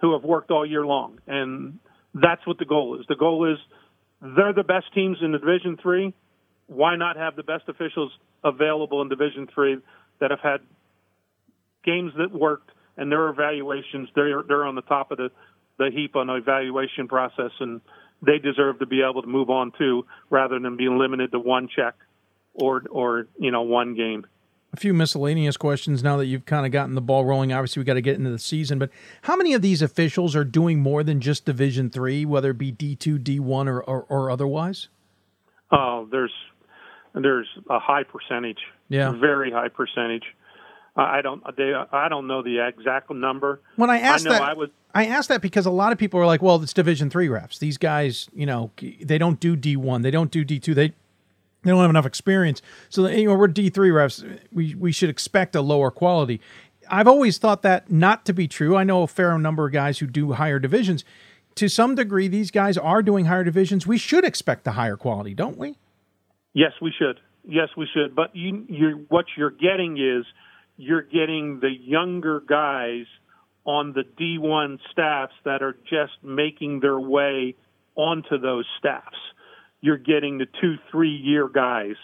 who 0.00 0.12
have 0.12 0.24
worked 0.24 0.50
all 0.50 0.66
year 0.66 0.84
long. 0.84 1.18
And 1.26 1.78
that's 2.14 2.46
what 2.46 2.58
the 2.58 2.64
goal 2.64 2.98
is. 3.00 3.06
The 3.08 3.16
goal 3.16 3.52
is 3.52 3.58
they're 4.20 4.52
the 4.52 4.64
best 4.64 4.86
teams 4.94 5.18
in 5.20 5.32
Division 5.32 5.78
Three. 5.82 6.14
Why 6.66 6.96
not 6.96 7.16
have 7.16 7.36
the 7.36 7.42
best 7.42 7.68
officials 7.68 8.12
available 8.44 9.02
in 9.02 9.08
Division 9.08 9.48
Three 9.52 9.78
that 10.20 10.30
have 10.30 10.40
had 10.40 10.60
games 11.84 12.12
that 12.16 12.32
worked 12.32 12.70
and 12.96 13.10
their 13.10 13.28
evaluations 13.28 14.08
they're 14.14 14.42
they're 14.42 14.64
on 14.64 14.74
the 14.74 14.82
top 14.82 15.10
of 15.10 15.18
the 15.18 15.30
the 15.78 15.90
heap 15.92 16.16
on 16.16 16.26
the 16.28 16.34
evaluation 16.34 17.08
process 17.08 17.50
and 17.60 17.80
they 18.24 18.38
deserve 18.38 18.78
to 18.78 18.86
be 18.86 19.02
able 19.02 19.22
to 19.22 19.28
move 19.28 19.50
on 19.50 19.72
too 19.76 20.06
rather 20.30 20.58
than 20.58 20.76
being 20.76 20.98
limited 20.98 21.32
to 21.32 21.38
one 21.38 21.68
check 21.74 21.94
or 22.54 22.82
or 22.90 23.26
you 23.38 23.50
know 23.50 23.62
one 23.62 23.94
game 23.94 24.24
a 24.72 24.76
few 24.76 24.94
miscellaneous 24.94 25.56
questions 25.56 26.02
now 26.02 26.16
that 26.16 26.26
you've 26.26 26.46
kind 26.46 26.64
of 26.64 26.72
gotten 26.72 26.94
the 26.94 27.02
ball 27.02 27.24
rolling. 27.24 27.52
Obviously, 27.52 27.80
we 27.80 27.84
got 27.84 27.94
to 27.94 28.00
get 28.00 28.16
into 28.16 28.30
the 28.30 28.38
season, 28.38 28.78
but 28.78 28.90
how 29.22 29.36
many 29.36 29.52
of 29.52 29.62
these 29.62 29.82
officials 29.82 30.34
are 30.34 30.44
doing 30.44 30.80
more 30.80 31.02
than 31.02 31.20
just 31.20 31.44
Division 31.44 31.90
Three, 31.90 32.24
whether 32.24 32.50
it 32.50 32.58
be 32.58 32.70
D 32.70 32.96
two, 32.96 33.18
D 33.18 33.38
one, 33.38 33.68
or, 33.68 33.80
or, 33.80 34.06
or 34.08 34.30
otherwise? 34.30 34.88
Oh, 35.70 36.08
there's 36.10 36.32
there's 37.14 37.48
a 37.68 37.78
high 37.78 38.02
percentage. 38.02 38.60
Yeah, 38.88 39.12
very 39.12 39.50
high 39.50 39.68
percentage. 39.68 40.24
I 40.94 41.22
don't 41.22 41.42
they, 41.56 41.72
I 41.90 42.08
don't 42.08 42.26
know 42.26 42.42
the 42.42 42.66
exact 42.66 43.10
number. 43.10 43.60
When 43.76 43.88
I 43.88 44.00
asked 44.00 44.26
I 44.26 44.32
that, 44.32 44.42
I, 44.42 44.52
was, 44.52 44.68
I 44.94 45.06
asked 45.06 45.30
that 45.30 45.40
because 45.40 45.64
a 45.64 45.70
lot 45.70 45.92
of 45.92 45.98
people 45.98 46.20
are 46.20 46.26
like, 46.26 46.42
"Well, 46.42 46.62
it's 46.62 46.74
Division 46.74 47.08
three 47.08 47.28
refs. 47.28 47.58
These 47.58 47.78
guys, 47.78 48.28
you 48.34 48.44
know, 48.44 48.70
they 49.00 49.16
don't 49.16 49.40
do 49.40 49.56
D 49.56 49.76
one, 49.76 50.02
they 50.02 50.10
don't 50.10 50.30
do 50.30 50.44
D 50.44 50.58
two. 50.58 50.74
They 50.74 50.92
they 51.62 51.70
don't 51.70 51.80
have 51.80 51.90
enough 51.90 52.06
experience. 52.06 52.60
So 52.88 53.06
you 53.06 53.28
know, 53.28 53.34
we're 53.34 53.48
D 53.48 53.70
three 53.70 53.90
refs. 53.90 54.38
We 54.52 54.74
we 54.74 54.92
should 54.92 55.10
expect 55.10 55.54
a 55.54 55.62
lower 55.62 55.90
quality. 55.90 56.40
I've 56.88 57.08
always 57.08 57.38
thought 57.38 57.62
that 57.62 57.90
not 57.90 58.24
to 58.26 58.32
be 58.32 58.48
true. 58.48 58.76
I 58.76 58.84
know 58.84 59.02
a 59.02 59.06
fair 59.06 59.36
number 59.38 59.66
of 59.66 59.72
guys 59.72 59.98
who 59.98 60.06
do 60.06 60.32
higher 60.32 60.58
divisions. 60.58 61.04
To 61.56 61.68
some 61.68 61.94
degree, 61.94 62.28
these 62.28 62.50
guys 62.50 62.76
are 62.78 63.02
doing 63.02 63.26
higher 63.26 63.44
divisions. 63.44 63.86
We 63.86 63.98
should 63.98 64.24
expect 64.24 64.64
the 64.64 64.72
higher 64.72 64.96
quality, 64.96 65.34
don't 65.34 65.58
we? 65.58 65.76
Yes, 66.54 66.72
we 66.80 66.92
should. 66.96 67.20
Yes, 67.44 67.68
we 67.76 67.86
should. 67.92 68.14
But 68.14 68.34
you, 68.34 68.64
you're, 68.68 68.96
what 69.08 69.26
you're 69.36 69.50
getting 69.50 69.98
is 69.98 70.24
you're 70.76 71.02
getting 71.02 71.60
the 71.60 71.70
younger 71.70 72.40
guys 72.40 73.06
on 73.64 73.92
the 73.92 74.02
D1 74.02 74.78
staffs 74.90 75.34
that 75.44 75.62
are 75.62 75.76
just 75.88 76.12
making 76.22 76.80
their 76.80 76.98
way 76.98 77.54
onto 77.94 78.38
those 78.38 78.64
staffs 78.78 79.16
you're 79.82 79.98
getting 79.98 80.38
the 80.38 80.46
two, 80.60 80.76
three 80.90 81.14
year 81.14 81.48
guys 81.48 81.96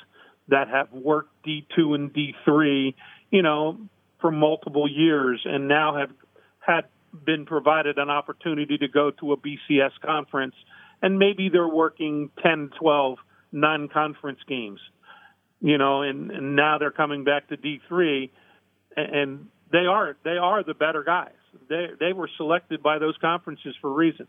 that 0.48 0.68
have 0.68 0.92
worked 0.92 1.30
D2 1.46 1.94
and 1.94 2.12
D3, 2.12 2.94
you 3.30 3.42
know, 3.42 3.78
for 4.20 4.30
multiple 4.30 4.88
years 4.90 5.40
and 5.44 5.68
now 5.68 5.96
have 5.96 6.10
had 6.58 6.84
been 7.24 7.46
provided 7.46 7.96
an 7.96 8.10
opportunity 8.10 8.76
to 8.76 8.88
go 8.88 9.10
to 9.12 9.32
a 9.32 9.36
BCS 9.36 9.92
conference 10.04 10.54
and 11.00 11.18
maybe 11.18 11.48
they're 11.48 11.68
working 11.68 12.30
10, 12.42 12.70
12 12.78 13.18
non 13.52 13.88
conference 13.88 14.40
games, 14.48 14.80
you 15.60 15.78
know, 15.78 16.02
and, 16.02 16.30
and 16.32 16.56
now 16.56 16.78
they're 16.78 16.90
coming 16.90 17.24
back 17.24 17.48
to 17.48 17.56
D3 17.56 18.30
and 18.96 19.46
they 19.70 19.86
are, 19.88 20.16
they 20.24 20.36
are 20.36 20.64
the 20.64 20.74
better 20.74 21.04
guys. 21.04 21.30
They, 21.68 21.86
they 22.00 22.12
were 22.12 22.28
selected 22.36 22.82
by 22.82 22.98
those 22.98 23.16
conferences 23.20 23.74
for 23.80 23.92
reasons. 23.92 24.28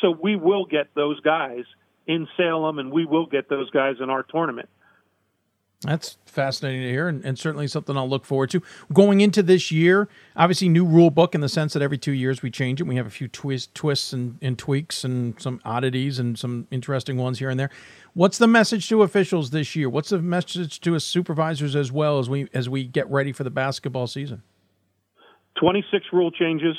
So 0.00 0.10
we 0.10 0.36
will 0.36 0.66
get 0.66 0.94
those 0.94 1.18
guys 1.20 1.64
in 2.06 2.28
Salem, 2.36 2.78
and 2.78 2.92
we 2.92 3.04
will 3.04 3.26
get 3.26 3.48
those 3.48 3.70
guys 3.70 3.96
in 4.00 4.10
our 4.10 4.22
tournament. 4.22 4.68
That's 5.82 6.16
fascinating 6.24 6.82
to 6.82 6.88
hear, 6.88 7.06
and, 7.06 7.22
and, 7.22 7.38
certainly 7.38 7.66
something 7.68 7.96
I'll 7.98 8.08
look 8.08 8.24
forward 8.24 8.48
to. 8.50 8.62
Going 8.94 9.20
into 9.20 9.42
this 9.42 9.70
year, 9.70 10.08
obviously, 10.34 10.70
new 10.70 10.86
rule 10.86 11.10
book 11.10 11.34
in 11.34 11.42
the 11.42 11.50
sense 11.50 11.74
that 11.74 11.82
every 11.82 11.98
two 11.98 12.12
years 12.12 12.42
we 12.42 12.50
change 12.50 12.80
it. 12.80 12.84
We 12.84 12.96
have 12.96 13.06
a 13.06 13.10
few 13.10 13.28
twist, 13.28 13.74
twists 13.74 14.14
and, 14.14 14.38
and 14.40 14.58
tweaks 14.58 15.04
and 15.04 15.40
some 15.40 15.60
oddities 15.66 16.18
and 16.18 16.38
some 16.38 16.66
interesting 16.70 17.18
ones 17.18 17.40
here 17.40 17.50
and 17.50 17.60
there. 17.60 17.70
What's 18.14 18.38
the 18.38 18.46
message 18.46 18.88
to 18.88 19.02
officials 19.02 19.50
this 19.50 19.76
year? 19.76 19.90
What's 19.90 20.08
the 20.08 20.18
message 20.18 20.80
to 20.80 20.96
us 20.96 21.04
supervisors 21.04 21.76
as 21.76 21.92
well 21.92 22.18
as 22.18 22.30
we 22.30 22.48
as 22.54 22.68
we 22.70 22.84
get 22.84 23.08
ready 23.10 23.32
for 23.32 23.44
the 23.44 23.50
basketball 23.50 24.06
season? 24.06 24.42
Twenty 25.60 25.84
six 25.92 26.06
rule 26.10 26.30
changes. 26.30 26.76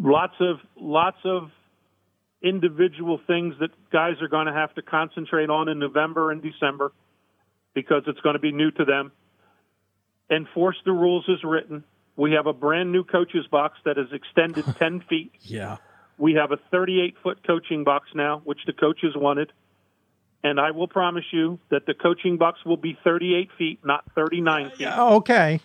Lots 0.00 0.34
of 0.40 0.60
lots 0.76 1.18
of 1.26 1.50
individual 2.44 3.18
things 3.26 3.54
that 3.60 3.70
guys 3.90 4.20
are 4.20 4.28
going 4.28 4.46
to 4.46 4.52
have 4.52 4.74
to 4.74 4.82
concentrate 4.82 5.50
on 5.50 5.68
in 5.68 5.78
November 5.78 6.30
and 6.30 6.42
December 6.42 6.92
because 7.74 8.02
it's 8.06 8.20
going 8.20 8.34
to 8.34 8.40
be 8.40 8.52
new 8.52 8.70
to 8.72 8.84
them. 8.84 9.10
Enforce 10.30 10.76
the 10.84 10.92
rules 10.92 11.24
as 11.28 11.42
written. 11.42 11.84
We 12.16 12.32
have 12.32 12.46
a 12.46 12.52
brand 12.52 12.92
new 12.92 13.02
coaches 13.02 13.46
box 13.50 13.78
that 13.84 13.98
is 13.98 14.06
extended 14.12 14.64
10 14.78 15.04
feet. 15.08 15.32
Yeah. 15.40 15.78
We 16.18 16.34
have 16.34 16.52
a 16.52 16.58
38 16.70 17.16
foot 17.22 17.44
coaching 17.46 17.82
box 17.82 18.08
now, 18.14 18.40
which 18.44 18.60
the 18.66 18.72
coaches 18.72 19.14
wanted. 19.16 19.50
And 20.44 20.60
I 20.60 20.70
will 20.72 20.86
promise 20.86 21.24
you 21.32 21.58
that 21.70 21.86
the 21.86 21.94
coaching 21.94 22.36
box 22.36 22.64
will 22.64 22.76
be 22.76 22.96
38 23.02 23.48
feet, 23.56 23.80
not 23.82 24.04
39 24.14 24.70
feet. 24.70 24.86
okay. 24.86 25.60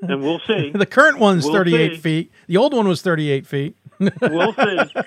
And 0.00 0.22
we'll 0.22 0.40
see. 0.46 0.70
the 0.74 0.86
current 0.86 1.18
one's 1.18 1.44
we'll 1.44 1.54
38 1.54 1.94
see. 1.94 2.00
feet. 2.00 2.32
The 2.46 2.56
old 2.56 2.72
one 2.72 2.88
was 2.88 3.02
38 3.02 3.46
feet. 3.46 3.76
we'll 4.22 4.52
see. 4.54 4.78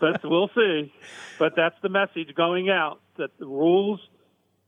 But 0.00 0.20
we'll 0.24 0.48
see. 0.54 0.92
But 1.38 1.54
that's 1.56 1.74
the 1.82 1.90
message 1.90 2.34
going 2.34 2.70
out 2.70 3.00
that 3.18 3.36
the 3.38 3.44
rules 3.44 4.00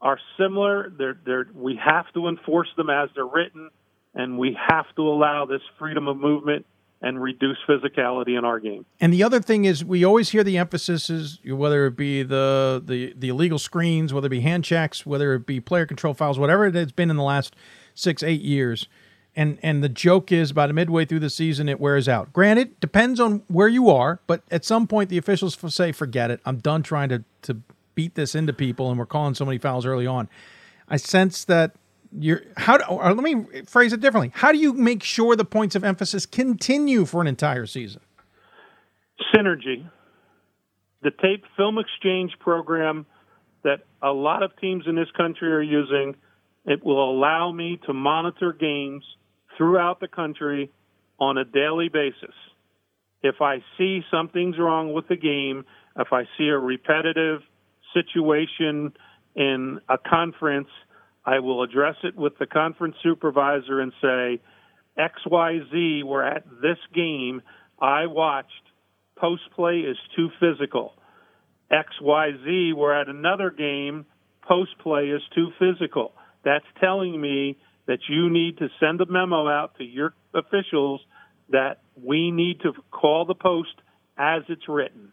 are 0.03 0.19
similar. 0.39 0.91
They're, 0.91 1.17
they're, 1.25 1.47
we 1.55 1.81
have 1.83 2.13
to 2.13 2.29
enforce 2.29 2.69
them 2.77 2.91
as 2.91 3.09
they're 3.15 3.25
written, 3.25 3.71
and 4.15 4.39
we 4.39 4.59
have 4.69 4.85
to 4.97 5.03
allow 5.03 5.47
this 5.47 5.63
freedom 5.79 6.07
of 6.09 6.19
movement 6.19 6.67
and 7.01 7.21
reduce 7.21 7.57
physicality 7.67 8.37
in 8.39 8.45
our 8.45 8.61
game. 8.61 8.85
And 9.01 9.13
the 9.13 9.23
other 9.23 9.41
thing 9.41 9.65
is, 9.65 9.85
we 9.85 10.05
always 10.05 10.29
hear 10.29 10.45
the 10.45 10.59
emphasis 10.59 11.09
is 11.09 11.39
whether 11.45 11.87
it 11.87 11.97
be 11.97 12.23
the 12.23 12.83
the 12.85 13.15
the 13.17 13.29
illegal 13.29 13.59
screens, 13.59 14.13
whether 14.13 14.27
it 14.27 14.31
be 14.31 14.41
hand 14.41 14.65
checks, 14.65 15.07
whether 15.07 15.35
it 15.35 15.47
be 15.47 15.61
player 15.61 15.87
control 15.87 16.15
fouls, 16.15 16.39
whatever 16.39 16.67
it 16.67 16.75
has 16.75 16.93
been 16.93 17.11
in 17.11 17.17
the 17.17 17.23
last 17.23 17.57
six 17.95 18.23
eight 18.23 18.43
years 18.43 18.87
and 19.35 19.59
and 19.63 19.83
the 19.83 19.89
joke 19.89 20.31
is 20.31 20.51
about 20.51 20.73
midway 20.75 21.05
through 21.05 21.21
the 21.21 21.31
season 21.31 21.69
it 21.69 21.81
wears 21.81 22.09
out. 22.09 22.33
Granted, 22.33 22.79
depends 22.81 23.21
on 23.21 23.43
where 23.49 23.69
you 23.69 23.89
are, 23.89 24.21
but 24.27 24.43
at 24.51 24.65
some 24.65 24.87
point 24.87 25.09
the 25.11 25.19
officials 25.19 25.57
say, 25.75 25.93
"Forget 25.93 26.31
it. 26.31 26.41
I'm 26.45 26.59
done 26.59 26.83
trying 26.83 27.09
to 27.11 27.25
to 27.43 27.59
beat 27.95 28.15
this 28.15 28.35
into 28.35 28.53
people, 28.53 28.91
and 28.91 28.99
we're 28.99 29.07
calling 29.07 29.35
so 29.35 29.45
many 29.45 29.59
fouls 29.59 29.87
early 29.87 30.07
on." 30.07 30.29
I 30.89 30.97
sense 30.97 31.45
that 31.47 31.73
you're 32.19 32.43
how 32.57 32.77
do, 32.79 32.85
let 32.93 33.17
me 33.17 33.47
phrase 33.67 33.93
it 33.93 34.01
differently. 34.01 34.33
How 34.35 34.53
do 34.53 34.59
you 34.59 34.75
make 34.75 35.03
sure 35.03 35.35
the 35.37 35.45
points 35.45 35.75
of 35.75 35.85
emphasis 35.85 36.27
continue 36.27 37.05
for 37.07 37.21
an 37.21 37.27
entire 37.27 37.67
season? 37.67 38.03
Synergy. 39.35 39.87
The 41.03 41.11
tape 41.11 41.45
film 41.57 41.79
exchange 41.79 42.33
program 42.39 43.07
that 43.65 43.81
a 44.03 44.13
lot 44.13 44.43
of 44.43 44.55
teams 44.61 44.85
in 44.87 44.95
this 44.95 45.11
country 45.17 45.53
are 45.53 45.63
using, 45.63 46.17
it 46.65 46.85
will 46.85 47.11
allow 47.11 47.51
me 47.51 47.81
to 47.87 47.93
monitor 47.93 48.53
games 48.53 49.05
throughout 49.57 50.01
the 50.01 50.09
country 50.09 50.71
on 51.19 51.39
a 51.39 51.45
daily 51.45 51.89
basis. 51.89 52.35
If 53.23 53.37
I 53.41 53.59
see 53.79 54.01
something's 54.11 54.59
wrong 54.59 54.93
with 54.93 55.09
the 55.09 55.17
game, 55.17 55.65
if 55.97 56.09
I 56.13 56.25
see 56.37 56.49
a 56.49 56.59
repetitive 56.59 57.41
situation 57.95 58.93
in 59.37 59.81
a 59.89 59.97
conference, 59.99 60.69
I 61.25 61.39
will 61.39 61.63
address 61.63 61.97
it 62.03 62.17
with 62.17 62.39
the 62.39 62.47
conference 62.47 62.97
supervisor 63.03 63.81
and 63.81 63.93
say, 64.03 64.41
XYZ, 64.99 66.05
we're 66.05 66.27
at 66.27 66.45
this 66.61 66.79
game. 66.95 67.43
I 67.81 68.07
watched. 68.07 68.51
Post 69.17 69.43
play 69.55 69.79
is 69.79 69.97
too 70.17 70.31
physical. 70.41 70.95
XYZ, 71.71 72.75
we're 72.75 72.93
at 72.93 73.09
another 73.09 73.51
game. 73.51 74.05
Post 74.47 74.73
play 74.83 75.05
is 75.05 75.23
too 75.35 75.51
physical. 75.59 76.13
That's 76.45 76.65
telling 76.81 77.21
me 77.21 77.57
that 77.93 77.99
you 78.09 78.31
need 78.31 78.57
to 78.57 78.71
send 78.81 79.03
a 79.03 79.07
memo 79.07 79.47
out 79.47 79.77
to 79.77 79.85
your 79.85 80.15
officials 80.33 81.03
that 81.51 81.83
we 82.03 82.31
need 82.31 82.59
to 82.63 82.73
call 82.91 83.27
the 83.27 83.35
post 83.35 83.75
as 84.17 84.45
it's 84.49 84.67
written. 84.67 85.13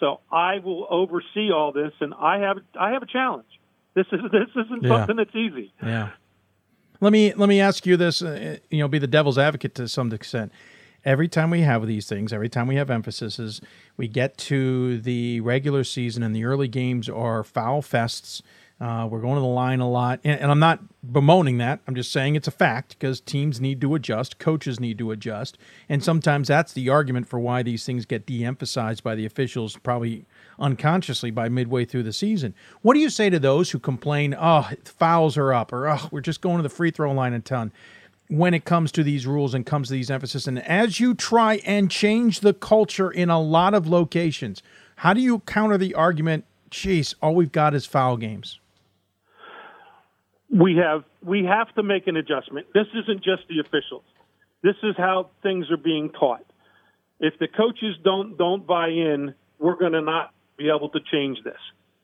So 0.00 0.18
I 0.32 0.58
will 0.58 0.88
oversee 0.90 1.52
all 1.52 1.70
this, 1.70 1.92
and 2.00 2.12
I 2.14 2.38
have 2.40 2.56
I 2.78 2.90
have 2.90 3.04
a 3.04 3.06
challenge. 3.06 3.46
This 3.94 4.06
is 4.10 4.18
this 4.32 4.64
isn't 4.64 4.82
yeah. 4.82 4.88
something 4.88 5.14
that's 5.14 5.36
easy. 5.36 5.72
Yeah. 5.80 6.10
Let 7.00 7.12
me 7.12 7.32
let 7.34 7.48
me 7.48 7.60
ask 7.60 7.86
you 7.86 7.96
this. 7.96 8.20
Uh, 8.22 8.58
you 8.70 8.80
know, 8.80 8.88
be 8.88 8.98
the 8.98 9.06
devil's 9.06 9.38
advocate 9.38 9.76
to 9.76 9.86
some 9.86 10.12
extent. 10.12 10.50
Every 11.04 11.28
time 11.28 11.50
we 11.50 11.60
have 11.60 11.86
these 11.86 12.08
things, 12.08 12.32
every 12.32 12.48
time 12.48 12.66
we 12.66 12.74
have 12.74 12.90
emphases, 12.90 13.60
we 13.96 14.08
get 14.08 14.36
to 14.38 14.98
the 14.98 15.40
regular 15.42 15.84
season, 15.84 16.24
and 16.24 16.34
the 16.34 16.44
early 16.44 16.66
games 16.66 17.08
are 17.08 17.44
foul 17.44 17.82
fests 17.82 18.42
uh, 18.78 19.08
we're 19.10 19.22
going 19.22 19.36
to 19.36 19.40
the 19.40 19.46
line 19.46 19.80
a 19.80 19.88
lot, 19.88 20.20
and, 20.22 20.38
and, 20.38 20.50
I'm 20.50 20.58
not 20.58 20.80
bemoaning 21.02 21.56
that. 21.58 21.80
I'm 21.88 21.94
just 21.94 22.12
saying 22.12 22.36
it's 22.36 22.46
a 22.46 22.50
fact 22.50 22.90
because 22.90 23.22
teams 23.22 23.58
need 23.58 23.80
to 23.80 23.94
adjust, 23.94 24.38
coaches 24.38 24.78
need 24.78 24.98
to 24.98 25.12
adjust, 25.12 25.56
and 25.88 26.04
sometimes 26.04 26.48
that's 26.48 26.74
the 26.74 26.90
argument 26.90 27.26
for 27.26 27.40
why 27.40 27.62
these 27.62 27.86
things 27.86 28.04
get 28.04 28.26
de-emphasized 28.26 29.02
by 29.02 29.14
the 29.14 29.24
officials, 29.24 29.78
probably 29.78 30.26
unconsciously 30.58 31.30
by 31.30 31.48
midway 31.48 31.86
through 31.86 32.02
the 32.02 32.12
season. 32.12 32.54
What 32.82 32.92
do 32.92 33.00
you 33.00 33.08
say 33.08 33.30
to 33.30 33.38
those 33.38 33.70
who 33.70 33.78
complain, 33.78 34.36
"Oh, 34.38 34.68
fouls 34.84 35.38
are 35.38 35.54
up," 35.54 35.72
or 35.72 35.88
"Oh, 35.88 36.08
we're 36.10 36.20
just 36.20 36.42
going 36.42 36.58
to 36.58 36.62
the 36.62 36.68
free 36.68 36.90
throw 36.90 37.12
line 37.12 37.32
a 37.32 37.40
ton"? 37.40 37.72
When 38.28 38.52
it 38.52 38.66
comes 38.66 38.92
to 38.92 39.02
these 39.02 39.26
rules 39.26 39.54
and 39.54 39.64
comes 39.64 39.88
to 39.88 39.94
these 39.94 40.10
emphasis, 40.10 40.46
and 40.46 40.58
as 40.58 41.00
you 41.00 41.14
try 41.14 41.62
and 41.64 41.90
change 41.90 42.40
the 42.40 42.52
culture 42.52 43.10
in 43.10 43.30
a 43.30 43.40
lot 43.40 43.72
of 43.72 43.86
locations, 43.86 44.62
how 44.96 45.14
do 45.14 45.22
you 45.22 45.38
counter 45.40 45.78
the 45.78 45.94
argument? 45.94 46.44
Geez, 46.68 47.14
all 47.22 47.34
we've 47.34 47.52
got 47.52 47.72
is 47.72 47.86
foul 47.86 48.18
games 48.18 48.60
we 50.50 50.76
have 50.76 51.04
we 51.22 51.44
have 51.44 51.72
to 51.74 51.82
make 51.82 52.06
an 52.06 52.16
adjustment. 52.16 52.66
This 52.72 52.86
isn't 52.94 53.22
just 53.22 53.42
the 53.48 53.60
officials. 53.60 54.04
This 54.62 54.76
is 54.82 54.94
how 54.96 55.30
things 55.42 55.70
are 55.70 55.76
being 55.76 56.10
taught. 56.10 56.44
If 57.20 57.38
the 57.38 57.48
coaches 57.48 57.96
don't 58.04 58.36
don't 58.36 58.66
buy 58.66 58.88
in, 58.88 59.34
we're 59.58 59.76
going 59.76 59.92
to 59.92 60.02
not 60.02 60.32
be 60.56 60.68
able 60.74 60.88
to 60.90 61.00
change 61.12 61.38
this. 61.44 61.58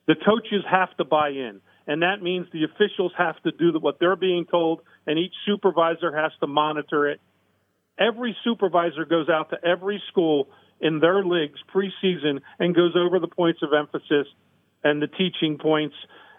The 0.07 0.15
coaches 0.15 0.65
have 0.69 0.95
to 0.97 1.05
buy 1.05 1.31
in, 1.31 1.61
and 1.87 2.03
that 2.03 2.23
means 2.23 2.47
the 2.53 2.65
officials 2.65 3.13
have 3.17 3.41
to 3.43 3.53
do 3.53 3.73
what 3.79 3.99
they're 4.01 4.17
being 4.17 4.47
told, 4.47 4.81
and 5.07 5.19
each 5.19 5.35
supervisor 5.47 6.15
has 6.15 6.33
to 6.41 6.47
monitor 6.47 7.09
it. 7.09 7.21
Every 7.99 8.37
supervisor 8.43 9.05
goes 9.05 9.29
out 9.29 9.51
to 9.51 9.65
every 9.65 10.03
school 10.09 10.49
in 10.81 10.99
their 10.99 11.25
leagues 11.25 11.61
preseason 11.73 12.41
and 12.59 12.75
goes 12.75 12.97
over 12.97 13.21
the 13.21 13.29
points 13.29 13.61
of 13.63 13.71
emphasis 13.73 14.27
and 14.83 15.01
the 15.01 15.07
teaching 15.07 15.59
points 15.59 15.95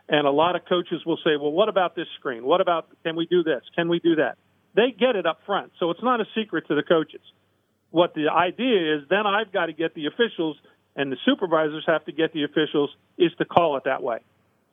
and 0.10 0.28
a 0.28 0.32
lot 0.32 0.56
of 0.56 0.66
coaches 0.66 1.06
will 1.06 1.18
say, 1.18 1.38
well, 1.40 1.52
what 1.52 1.70
about 1.70 1.96
this 1.96 2.08
screen? 2.20 2.44
What 2.44 2.62
about, 2.62 2.88
can 3.04 3.16
we 3.16 3.26
do 3.26 3.44
this? 3.44 3.62
Can 3.76 3.90
we 3.90 4.00
do 4.00 4.16
that? 4.16 4.38
They 4.76 4.92
get 4.92 5.16
it 5.16 5.26
up 5.26 5.40
front. 5.46 5.72
So 5.80 5.92
it's 5.92 6.04
not 6.04 6.20
a 6.20 6.26
secret 6.36 6.68
to 6.68 6.76
the 6.76 6.84
coaches. 6.84 7.22
What 7.92 8.14
the 8.14 8.30
idea 8.30 8.96
is, 8.98 9.04
then 9.10 9.26
I've 9.26 9.52
got 9.52 9.68
to 9.68 9.74
get 9.74 9.94
the 9.94 10.08
officials 10.08 10.58
and 10.96 11.12
the 11.12 11.18
supervisors 11.26 11.84
have 11.88 12.06
to 12.06 12.12
get 12.12 12.34
the 12.34 12.44
officials 12.44 12.90
is 13.18 13.32
to 13.38 13.46
call 13.46 13.78
it 13.78 13.84
that 13.86 14.04
way 14.04 14.20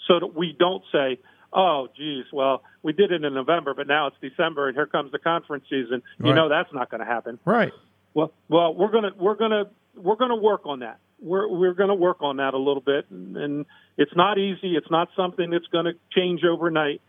so 0.08 0.18
that 0.20 0.34
we 0.34 0.56
don't 0.58 0.82
say, 0.90 1.18
oh, 1.52 1.88
geez, 1.96 2.24
well, 2.32 2.62
we 2.82 2.92
did 2.92 3.12
it 3.12 3.24
in 3.24 3.34
November, 3.34 3.74
but 3.74 3.86
now 3.86 4.08
it's 4.08 4.16
December 4.20 4.68
and 4.68 4.76
here 4.76 4.86
comes 4.86 5.12
the 5.12 5.18
conference 5.18 5.64
season. 5.70 6.02
You 6.18 6.26
right. 6.26 6.34
know, 6.34 6.48
that's 6.48 6.72
not 6.72 6.90
going 6.90 7.00
to 7.00 7.06
happen. 7.06 7.38
Right. 7.44 7.72
Well, 8.14 8.32
well, 8.48 8.74
we're 8.74 8.90
going 8.90 9.04
to, 9.04 9.12
we're 9.16 9.36
going 9.36 9.50
to, 9.50 9.68
we're 9.94 10.16
going 10.16 10.30
to 10.30 10.36
work 10.36 10.62
on 10.64 10.80
that 10.80 10.98
we're 11.20 11.48
we're 11.48 11.74
going 11.74 11.88
to 11.88 11.94
work 11.94 12.18
on 12.20 12.38
that 12.38 12.54
a 12.54 12.58
little 12.58 12.82
bit, 12.82 13.06
and, 13.10 13.36
and 13.36 13.66
it's 13.96 14.14
not 14.16 14.38
easy. 14.38 14.76
It's 14.76 14.90
not 14.90 15.08
something 15.16 15.50
that's 15.50 15.66
going 15.66 15.86
to 15.86 15.92
change 16.14 16.42
overnight. 16.44 17.00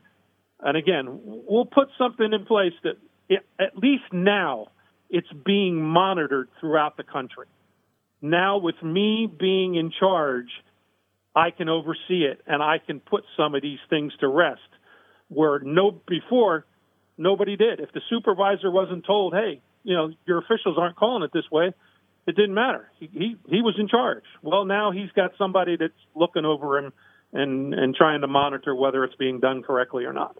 And 0.59 0.77
again, 0.77 1.19
we'll 1.23 1.65
put 1.65 1.87
something 1.97 2.31
in 2.31 2.45
place 2.45 2.73
that 2.83 2.97
it, 3.29 3.45
at 3.59 3.77
least 3.77 4.03
now 4.11 4.67
it's 5.09 5.31
being 5.45 5.81
monitored 5.81 6.49
throughout 6.59 6.97
the 6.97 7.03
country. 7.03 7.47
Now, 8.21 8.57
with 8.57 8.81
me 8.83 9.27
being 9.27 9.75
in 9.75 9.91
charge, 9.97 10.49
I 11.35 11.49
can 11.51 11.69
oversee 11.69 12.25
it 12.25 12.41
and 12.45 12.61
I 12.61 12.77
can 12.77 12.99
put 12.99 13.23
some 13.35 13.55
of 13.55 13.61
these 13.61 13.79
things 13.89 14.13
to 14.19 14.27
rest. 14.27 14.61
Where 15.29 15.59
no 15.59 15.91
before 16.07 16.65
nobody 17.17 17.55
did. 17.55 17.79
If 17.79 17.93
the 17.93 18.01
supervisor 18.09 18.69
wasn't 18.69 19.05
told, 19.05 19.33
"Hey, 19.33 19.61
you 19.83 19.95
know, 19.95 20.11
your 20.25 20.39
officials 20.39 20.77
aren't 20.77 20.97
calling 20.97 21.23
it 21.23 21.31
this 21.31 21.49
way," 21.49 21.73
it 22.27 22.35
didn't 22.35 22.53
matter. 22.53 22.89
He, 22.99 23.09
he 23.11 23.35
he 23.49 23.61
was 23.61 23.75
in 23.79 23.87
charge. 23.87 24.23
Well, 24.41 24.65
now 24.65 24.91
he's 24.91 25.11
got 25.15 25.31
somebody 25.37 25.75
that's 25.77 25.93
looking 26.15 26.45
over 26.45 26.77
him 26.77 26.93
and 27.33 27.73
and 27.73 27.95
trying 27.95 28.21
to 28.21 28.27
monitor 28.27 28.75
whether 28.75 29.03
it's 29.03 29.15
being 29.15 29.39
done 29.39 29.63
correctly 29.63 30.05
or 30.05 30.13
not. 30.13 30.37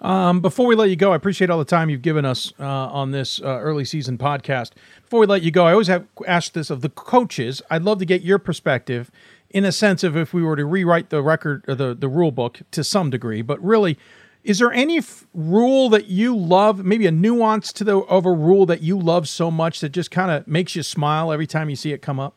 Um, 0.00 0.40
before 0.40 0.66
we 0.66 0.74
let 0.74 0.90
you 0.90 0.96
go, 0.96 1.12
I 1.12 1.16
appreciate 1.16 1.50
all 1.50 1.58
the 1.58 1.64
time 1.64 1.88
you've 1.88 2.02
given 2.02 2.24
us 2.24 2.52
uh, 2.58 2.64
on 2.64 3.12
this 3.12 3.40
uh, 3.40 3.58
early 3.60 3.84
season 3.84 4.18
podcast. 4.18 4.72
Before 5.02 5.20
we 5.20 5.26
let 5.26 5.42
you 5.42 5.50
go, 5.50 5.66
I 5.66 5.72
always 5.72 5.86
have 5.86 6.06
asked 6.26 6.52
this 6.52 6.68
of 6.68 6.80
the 6.80 6.90
coaches. 6.90 7.62
I'd 7.70 7.82
love 7.82 8.00
to 8.00 8.04
get 8.04 8.22
your 8.22 8.38
perspective 8.38 9.10
in 9.50 9.64
a 9.64 9.72
sense 9.72 10.02
of 10.02 10.16
if 10.16 10.34
we 10.34 10.42
were 10.42 10.56
to 10.56 10.64
rewrite 10.66 11.10
the 11.10 11.22
record 11.22 11.64
or 11.68 11.74
the 11.74 11.94
the 11.94 12.08
rule 12.08 12.32
book 12.32 12.60
to 12.72 12.82
some 12.82 13.08
degree, 13.08 13.40
but 13.40 13.62
really 13.64 13.96
is 14.44 14.58
there 14.58 14.72
any 14.72 14.98
f- 14.98 15.26
rule 15.32 15.88
that 15.88 16.06
you 16.06 16.36
love, 16.36 16.84
maybe 16.84 17.06
a 17.06 17.10
nuance 17.10 17.72
to 17.72 17.84
the 17.84 17.96
of 17.96 18.26
a 18.26 18.32
rule 18.32 18.66
that 18.66 18.82
you 18.82 18.98
love 18.98 19.26
so 19.28 19.50
much 19.50 19.80
that 19.80 19.88
just 19.88 20.10
kind 20.10 20.30
of 20.30 20.46
makes 20.46 20.76
you 20.76 20.82
smile 20.82 21.32
every 21.32 21.46
time 21.46 21.70
you 21.70 21.76
see 21.76 21.92
it 21.92 22.02
come 22.02 22.20
up? 22.20 22.34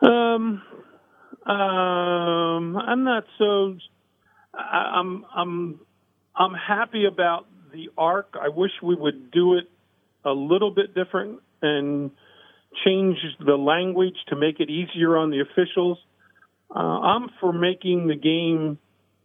Um, 0.00 0.62
um, 1.46 2.76
I'm 2.76 3.02
not 3.04 3.24
so. 3.38 3.76
I, 4.54 4.92
I'm 4.96 5.24
I'm 5.34 5.80
I'm 6.36 6.54
happy 6.54 7.06
about 7.06 7.46
the 7.72 7.88
arc. 7.96 8.36
I 8.40 8.48
wish 8.48 8.72
we 8.82 8.94
would 8.94 9.30
do 9.30 9.54
it 9.54 9.64
a 10.24 10.30
little 10.32 10.70
bit 10.70 10.94
different 10.94 11.40
and 11.62 12.10
change 12.84 13.16
the 13.44 13.56
language 13.56 14.16
to 14.28 14.36
make 14.36 14.60
it 14.60 14.68
easier 14.68 15.16
on 15.16 15.30
the 15.30 15.40
officials. 15.40 15.98
Uh, 16.74 16.78
I'm 16.78 17.30
for 17.40 17.52
making 17.52 18.08
the 18.08 18.14
game, 18.14 18.78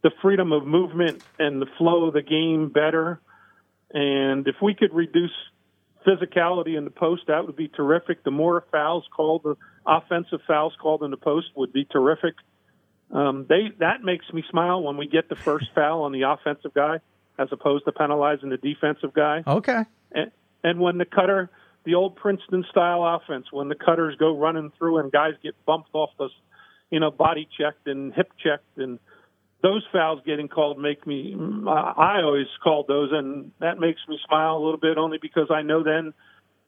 the 0.04 0.10
freedom 0.20 0.52
of 0.52 0.66
movement 0.66 1.22
and 1.38 1.60
the 1.60 1.66
flow 1.78 2.04
of 2.04 2.12
the 2.12 2.22
game 2.22 2.68
better. 2.68 3.20
And 3.90 4.46
if 4.46 4.56
we 4.62 4.74
could 4.74 4.92
reduce 4.92 5.32
physicality 6.06 6.76
in 6.76 6.84
the 6.84 6.90
post, 6.90 7.22
that 7.28 7.46
would 7.46 7.56
be 7.56 7.68
terrific. 7.68 8.22
The 8.22 8.30
more 8.30 8.64
fouls 8.70 9.04
called, 9.16 9.44
the 9.44 9.56
offensive 9.86 10.40
fouls 10.46 10.74
called 10.80 11.02
in 11.02 11.10
the 11.10 11.16
post 11.16 11.46
would 11.56 11.72
be 11.72 11.86
terrific. 11.86 12.34
Um, 13.10 13.46
they 13.48 13.70
that 13.78 14.02
makes 14.02 14.30
me 14.32 14.44
smile 14.50 14.82
when 14.82 14.98
we 14.98 15.08
get 15.08 15.30
the 15.30 15.36
first 15.36 15.66
foul 15.74 16.02
on 16.02 16.12
the 16.12 16.22
offensive 16.22 16.74
guy, 16.74 16.98
as 17.38 17.48
opposed 17.50 17.86
to 17.86 17.92
penalizing 17.92 18.50
the 18.50 18.58
defensive 18.58 19.14
guy. 19.14 19.42
Okay. 19.46 19.84
And, 20.12 20.30
and 20.62 20.80
when 20.80 20.98
the 20.98 21.06
cutter, 21.06 21.50
the 21.84 21.94
old 21.94 22.16
Princeton 22.16 22.64
style 22.70 23.04
offense, 23.04 23.46
when 23.50 23.68
the 23.68 23.74
cutters 23.74 24.16
go 24.18 24.36
running 24.36 24.70
through 24.76 24.98
and 24.98 25.10
guys 25.10 25.32
get 25.42 25.54
bumped 25.64 25.90
off 25.94 26.10
the, 26.18 26.28
you 26.90 27.00
know, 27.00 27.10
body 27.10 27.48
checked 27.58 27.86
and 27.86 28.12
hip 28.12 28.32
checked 28.42 28.76
and 28.76 28.98
those 29.64 29.82
fouls 29.90 30.20
getting 30.26 30.46
called 30.46 30.78
make 30.78 31.06
me 31.06 31.34
I 31.66 32.20
always 32.22 32.46
called 32.62 32.86
those 32.86 33.08
and 33.12 33.50
that 33.60 33.80
makes 33.80 34.00
me 34.06 34.18
smile 34.28 34.58
a 34.58 34.62
little 34.62 34.78
bit 34.78 34.98
only 34.98 35.16
because 35.20 35.50
I 35.50 35.62
know 35.62 35.82
then 35.82 36.12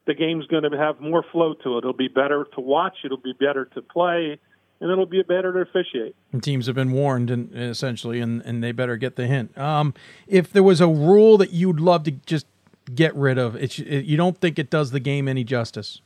the 0.07 0.15
game's 0.15 0.47
going 0.47 0.63
to 0.63 0.75
have 0.75 0.99
more 0.99 1.23
flow 1.31 1.53
to 1.63 1.75
it. 1.75 1.79
It'll 1.79 1.93
be 1.93 2.07
better 2.07 2.47
to 2.55 2.61
watch, 2.61 2.95
it'll 3.05 3.17
be 3.17 3.33
better 3.33 3.65
to 3.75 3.81
play, 3.83 4.39
and 4.79 4.89
it'll 4.91 5.05
be 5.05 5.21
better 5.21 5.53
to 5.53 5.59
officiate. 5.59 6.15
And 6.31 6.41
teams 6.41 6.65
have 6.65 6.73
been 6.73 6.91
warned 6.91 7.29
and 7.29 7.53
essentially 7.53 8.19
and 8.19 8.41
and 8.41 8.63
they 8.63 8.71
better 8.71 8.97
get 8.97 9.15
the 9.15 9.27
hint. 9.27 9.55
Um 9.55 9.93
if 10.25 10.51
there 10.51 10.63
was 10.63 10.81
a 10.81 10.87
rule 10.87 11.37
that 11.37 11.53
you'd 11.53 11.79
love 11.79 12.03
to 12.05 12.11
just 12.11 12.47
get 12.95 13.13
rid 13.15 13.37
of, 13.37 13.55
it, 13.55 13.77
it 13.77 14.05
you 14.05 14.17
don't 14.17 14.39
think 14.39 14.57
it 14.57 14.71
does 14.71 14.89
the 14.89 14.99
game 14.99 15.27
any 15.27 15.43
justice? 15.43 16.01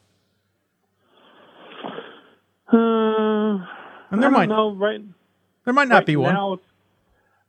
Uh, 2.68 3.66
and 4.12 4.22
there 4.22 4.30
might 4.30 4.50
know 4.50 4.76
right 4.76 5.02
there 5.64 5.74
might 5.74 5.88
not 5.88 5.96
right 5.96 6.06
be 6.06 6.16
one. 6.18 6.34
Now, 6.34 6.60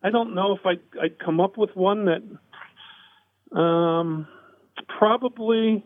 I 0.02 0.10
don't 0.10 0.34
know 0.34 0.54
if 0.56 0.66
I 0.66 0.72
I'd 1.02 1.18
come 1.18 1.40
up 1.40 1.56
with 1.56 1.70
one 1.74 2.06
that 2.06 3.56
um, 3.56 4.26
probably 4.98 5.84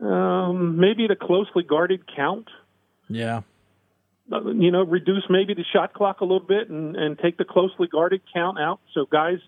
um, 0.00 0.78
maybe 0.78 1.06
the 1.06 1.16
closely 1.16 1.62
guarded 1.62 2.02
count. 2.14 2.48
Yeah. 3.08 3.42
Uh, 4.32 4.50
You 4.50 4.70
know, 4.70 4.82
reduce 4.82 5.24
maybe 5.30 5.54
the 5.54 5.64
shot 5.72 5.94
clock 5.94 6.20
a 6.20 6.24
little 6.24 6.46
bit 6.46 6.68
and, 6.68 6.96
and 6.96 7.18
take 7.18 7.38
the 7.38 7.44
closely 7.44 7.86
guarded 7.86 8.22
count 8.32 8.58
out 8.58 8.80
so 8.94 9.06
guys 9.06 9.38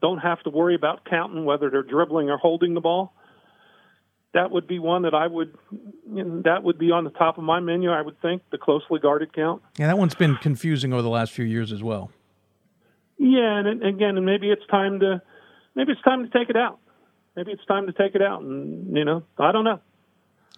don't 0.00 0.18
have 0.18 0.42
to 0.44 0.50
worry 0.50 0.74
about 0.74 1.04
counting 1.04 1.44
whether 1.44 1.68
they're 1.70 1.82
dribbling 1.82 2.30
or 2.30 2.38
holding 2.38 2.74
the 2.74 2.80
ball. 2.80 3.12
That 4.32 4.52
would 4.52 4.68
be 4.68 4.78
one 4.78 5.02
that 5.02 5.12
I 5.14 5.26
would, 5.26 5.56
you 6.14 6.22
know, 6.22 6.42
that 6.44 6.62
would 6.62 6.78
be 6.78 6.92
on 6.92 7.02
the 7.02 7.10
top 7.10 7.36
of 7.36 7.42
my 7.42 7.58
menu. 7.58 7.90
I 7.90 8.00
would 8.00 8.20
think 8.22 8.42
the 8.52 8.58
closely 8.58 9.00
guarded 9.00 9.32
count. 9.32 9.60
Yeah, 9.76 9.88
that 9.88 9.98
one's 9.98 10.14
been 10.14 10.36
confusing 10.36 10.92
over 10.92 11.02
the 11.02 11.08
last 11.08 11.32
few 11.32 11.44
years 11.44 11.72
as 11.72 11.82
well. 11.82 12.12
Yeah, 13.20 13.58
and 13.58 13.84
again, 13.84 14.16
and 14.16 14.24
maybe 14.24 14.50
it's 14.50 14.66
time 14.70 15.00
to, 15.00 15.20
maybe 15.74 15.92
it's 15.92 16.00
time 16.00 16.24
to 16.24 16.30
take 16.30 16.48
it 16.48 16.56
out. 16.56 16.78
Maybe 17.36 17.52
it's 17.52 17.64
time 17.66 17.86
to 17.86 17.92
take 17.92 18.14
it 18.14 18.22
out, 18.22 18.40
and 18.40 18.96
you 18.96 19.04
know, 19.04 19.22
I 19.38 19.52
don't 19.52 19.64
know. 19.64 19.78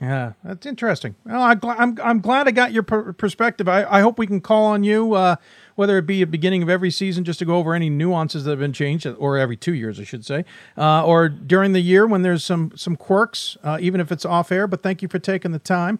Yeah, 0.00 0.32
that's 0.44 0.64
interesting. 0.64 1.16
Well, 1.26 1.42
I, 1.42 1.56
I'm 1.62 1.98
I'm 2.02 2.20
glad 2.20 2.46
I 2.46 2.52
got 2.52 2.72
your 2.72 2.84
per- 2.84 3.12
perspective. 3.12 3.68
I, 3.68 3.84
I 3.84 4.00
hope 4.00 4.16
we 4.16 4.28
can 4.28 4.40
call 4.40 4.64
on 4.64 4.84
you, 4.84 5.14
uh, 5.14 5.36
whether 5.74 5.98
it 5.98 6.06
be 6.06 6.22
at 6.22 6.30
beginning 6.30 6.62
of 6.62 6.68
every 6.68 6.92
season, 6.92 7.24
just 7.24 7.40
to 7.40 7.44
go 7.44 7.56
over 7.56 7.74
any 7.74 7.90
nuances 7.90 8.44
that 8.44 8.50
have 8.50 8.60
been 8.60 8.72
changed, 8.72 9.06
or 9.06 9.36
every 9.36 9.56
two 9.56 9.74
years, 9.74 9.98
I 9.98 10.04
should 10.04 10.24
say, 10.24 10.44
uh, 10.78 11.04
or 11.04 11.28
during 11.28 11.72
the 11.72 11.80
year 11.80 12.06
when 12.06 12.22
there's 12.22 12.44
some 12.44 12.72
some 12.76 12.94
quirks, 12.94 13.56
uh, 13.64 13.78
even 13.80 14.00
if 14.00 14.12
it's 14.12 14.24
off 14.24 14.52
air. 14.52 14.68
But 14.68 14.84
thank 14.84 15.02
you 15.02 15.08
for 15.08 15.18
taking 15.18 15.50
the 15.50 15.58
time. 15.58 15.98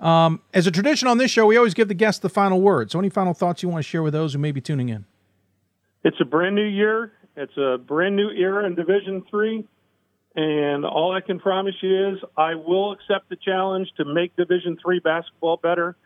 Um, 0.00 0.40
as 0.52 0.66
a 0.66 0.70
tradition 0.70 1.06
on 1.06 1.18
this 1.18 1.30
show, 1.30 1.46
we 1.46 1.56
always 1.56 1.74
give 1.74 1.86
the 1.86 1.94
guests 1.94 2.20
the 2.20 2.28
final 2.28 2.60
word. 2.60 2.90
So, 2.90 2.98
any 2.98 3.10
final 3.10 3.32
thoughts 3.32 3.62
you 3.62 3.68
want 3.68 3.84
to 3.84 3.88
share 3.88 4.02
with 4.02 4.12
those 4.12 4.32
who 4.32 4.38
may 4.38 4.50
be 4.50 4.60
tuning 4.60 4.88
in? 4.88 5.04
It's 6.02 6.16
a 6.20 6.24
brand 6.24 6.54
new 6.54 6.64
year. 6.64 7.12
It's 7.36 7.56
a 7.56 7.78
brand 7.78 8.16
new 8.16 8.30
era 8.30 8.66
in 8.66 8.74
Division 8.74 9.22
Three, 9.30 9.66
and 10.34 10.84
all 10.84 11.14
I 11.14 11.20
can 11.20 11.38
promise 11.38 11.74
you 11.80 12.10
is 12.10 12.18
I 12.36 12.54
will 12.54 12.92
accept 12.92 13.28
the 13.28 13.36
challenge 13.36 13.88
to 13.96 14.04
make 14.04 14.34
Division 14.36 14.78
Three 14.82 14.98
basketball 14.98 15.58
better, 15.58 15.96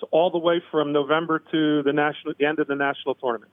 so 0.00 0.08
all 0.10 0.30
the 0.30 0.38
way 0.38 0.62
from 0.70 0.92
November 0.92 1.38
to 1.50 1.82
the 1.82 1.92
national, 1.92 2.34
the 2.38 2.46
end 2.46 2.58
of 2.58 2.66
the 2.66 2.74
national 2.74 3.14
tournament. 3.14 3.52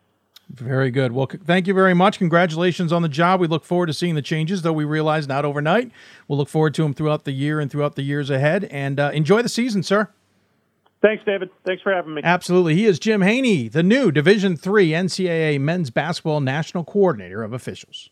Very 0.50 0.92
good. 0.92 1.12
Well, 1.12 1.28
thank 1.46 1.68
you 1.68 1.74
very 1.74 1.94
much. 1.94 2.20
Congratulations 2.20 2.94
on 2.94 3.02
the 3.02 3.10
job. 3.10 3.40
We 3.40 3.48
look 3.48 3.66
forward 3.66 3.88
to 3.88 3.94
seeing 3.94 4.16
the 4.16 4.22
changes, 4.22 4.62
though 4.62 4.74
we 4.74 4.86
realize 4.86 5.28
not 5.28 5.44
overnight. 5.44 5.92
We'll 6.28 6.38
look 6.38 6.50
forward 6.50 6.74
to 6.76 6.84
them 6.84 6.94
throughout 6.94 7.26
the 7.26 7.32
year 7.32 7.60
and 7.60 7.70
throughout 7.72 7.96
the 7.96 8.04
years 8.04 8.30
ahead. 8.30 8.66
And 8.66 9.00
uh, 9.00 9.12
enjoy 9.14 9.42
the 9.42 9.50
season, 9.50 9.82
sir. 9.82 10.10
Thanks, 11.06 11.24
David. 11.24 11.52
Thanks 11.64 11.84
for 11.84 11.94
having 11.94 12.16
me. 12.16 12.22
Absolutely. 12.24 12.74
He 12.74 12.88
is 12.88 12.98
Jim 12.98 13.22
Haney, 13.22 13.68
the 13.68 13.84
new 13.84 14.12
Division 14.12 14.58
Three 14.58 14.90
NCAA 14.90 15.62
Men's 15.62 15.92
Basketball 15.92 16.42
National 16.42 16.84
Coordinator 16.84 17.44
of 17.44 17.54
Officials. 17.54 18.10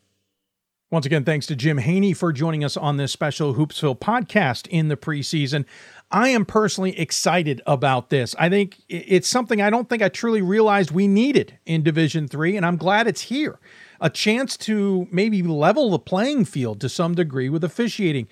Once 0.91 1.07
again, 1.07 1.23
thanks 1.23 1.47
to 1.47 1.55
Jim 1.55 1.79
Haney 1.79 2.13
for 2.13 2.31
joining 2.31 2.63
us 2.63 2.77
on 2.77 2.97
this 2.97 3.11
special 3.11 3.55
Hoopsville 3.55 3.97
podcast 3.97 4.67
in 4.67 4.89
the 4.89 4.95
preseason. 4.95 5.65
I 6.11 6.29
am 6.29 6.45
personally 6.45 6.95
excited 6.99 7.63
about 7.65 8.11
this. 8.11 8.35
I 8.37 8.47
think 8.47 8.77
it's 8.87 9.27
something 9.27 9.59
I 9.59 9.71
don't 9.71 9.89
think 9.89 10.03
I 10.03 10.09
truly 10.09 10.43
realized 10.43 10.91
we 10.91 11.07
needed 11.07 11.57
in 11.65 11.81
Division 11.81 12.27
Three, 12.27 12.55
and 12.55 12.63
I'm 12.63 12.77
glad 12.77 13.07
it's 13.07 13.21
here. 13.21 13.57
A 14.01 14.11
chance 14.11 14.55
to 14.57 15.07
maybe 15.11 15.41
level 15.41 15.89
the 15.89 15.97
playing 15.97 16.45
field 16.45 16.79
to 16.81 16.89
some 16.89 17.15
degree 17.15 17.49
with 17.49 17.63
officiating 17.63 18.27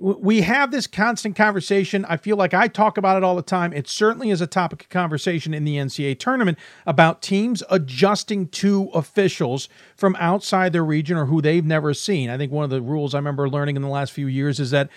we 0.00 0.40
have 0.40 0.70
this 0.70 0.86
constant 0.86 1.36
conversation. 1.36 2.06
I 2.06 2.16
feel 2.16 2.36
like 2.36 2.54
I 2.54 2.68
talk 2.68 2.96
about 2.96 3.18
it 3.18 3.22
all 3.22 3.36
the 3.36 3.42
time. 3.42 3.74
It 3.74 3.86
certainly 3.86 4.30
is 4.30 4.40
a 4.40 4.46
topic 4.46 4.84
of 4.84 4.88
conversation 4.88 5.52
in 5.52 5.64
the 5.64 5.76
NCAA 5.76 6.18
tournament 6.18 6.58
about 6.86 7.20
teams 7.20 7.62
adjusting 7.68 8.48
to 8.48 8.88
officials 8.94 9.68
from 9.94 10.16
outside 10.18 10.72
their 10.72 10.84
region 10.84 11.18
or 11.18 11.26
who 11.26 11.42
they've 11.42 11.64
never 11.64 11.92
seen. 11.92 12.30
I 12.30 12.38
think 12.38 12.50
one 12.50 12.64
of 12.64 12.70
the 12.70 12.80
rules 12.80 13.14
I 13.14 13.18
remember 13.18 13.46
learning 13.46 13.76
in 13.76 13.82
the 13.82 13.88
last 13.88 14.12
few 14.12 14.26
years 14.26 14.58
is 14.58 14.70
that 14.70 14.88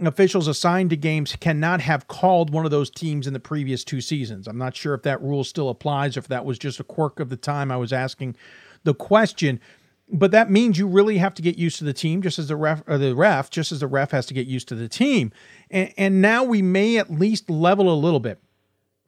officials 0.00 0.46
assigned 0.46 0.90
to 0.90 0.96
games 0.96 1.34
cannot 1.34 1.80
have 1.80 2.06
called 2.06 2.50
one 2.50 2.64
of 2.64 2.70
those 2.70 2.90
teams 2.90 3.26
in 3.26 3.32
the 3.32 3.40
previous 3.40 3.82
two 3.82 4.00
seasons. 4.00 4.46
I'm 4.46 4.58
not 4.58 4.76
sure 4.76 4.94
if 4.94 5.02
that 5.02 5.20
rule 5.20 5.42
still 5.42 5.68
applies, 5.68 6.16
or 6.16 6.20
if 6.20 6.28
that 6.28 6.44
was 6.44 6.60
just 6.60 6.78
a 6.78 6.84
quirk 6.84 7.18
of 7.18 7.28
the 7.28 7.36
time 7.36 7.72
I 7.72 7.76
was 7.76 7.92
asking 7.92 8.36
the 8.84 8.94
question 8.94 9.60
but 10.08 10.30
that 10.32 10.50
means 10.50 10.78
you 10.78 10.86
really 10.86 11.18
have 11.18 11.34
to 11.34 11.42
get 11.42 11.56
used 11.56 11.78
to 11.78 11.84
the 11.84 11.92
team 11.92 12.22
just 12.22 12.38
as 12.38 12.48
the 12.48 12.56
ref 12.56 12.82
or 12.86 12.98
the 12.98 13.14
ref 13.14 13.50
just 13.50 13.72
as 13.72 13.80
the 13.80 13.86
ref 13.86 14.10
has 14.10 14.26
to 14.26 14.34
get 14.34 14.46
used 14.46 14.68
to 14.68 14.74
the 14.74 14.88
team. 14.88 15.32
And, 15.70 15.92
and 15.96 16.22
now 16.22 16.44
we 16.44 16.62
may 16.62 16.98
at 16.98 17.10
least 17.10 17.48
level 17.48 17.92
a 17.92 17.96
little 17.96 18.20
bit. 18.20 18.40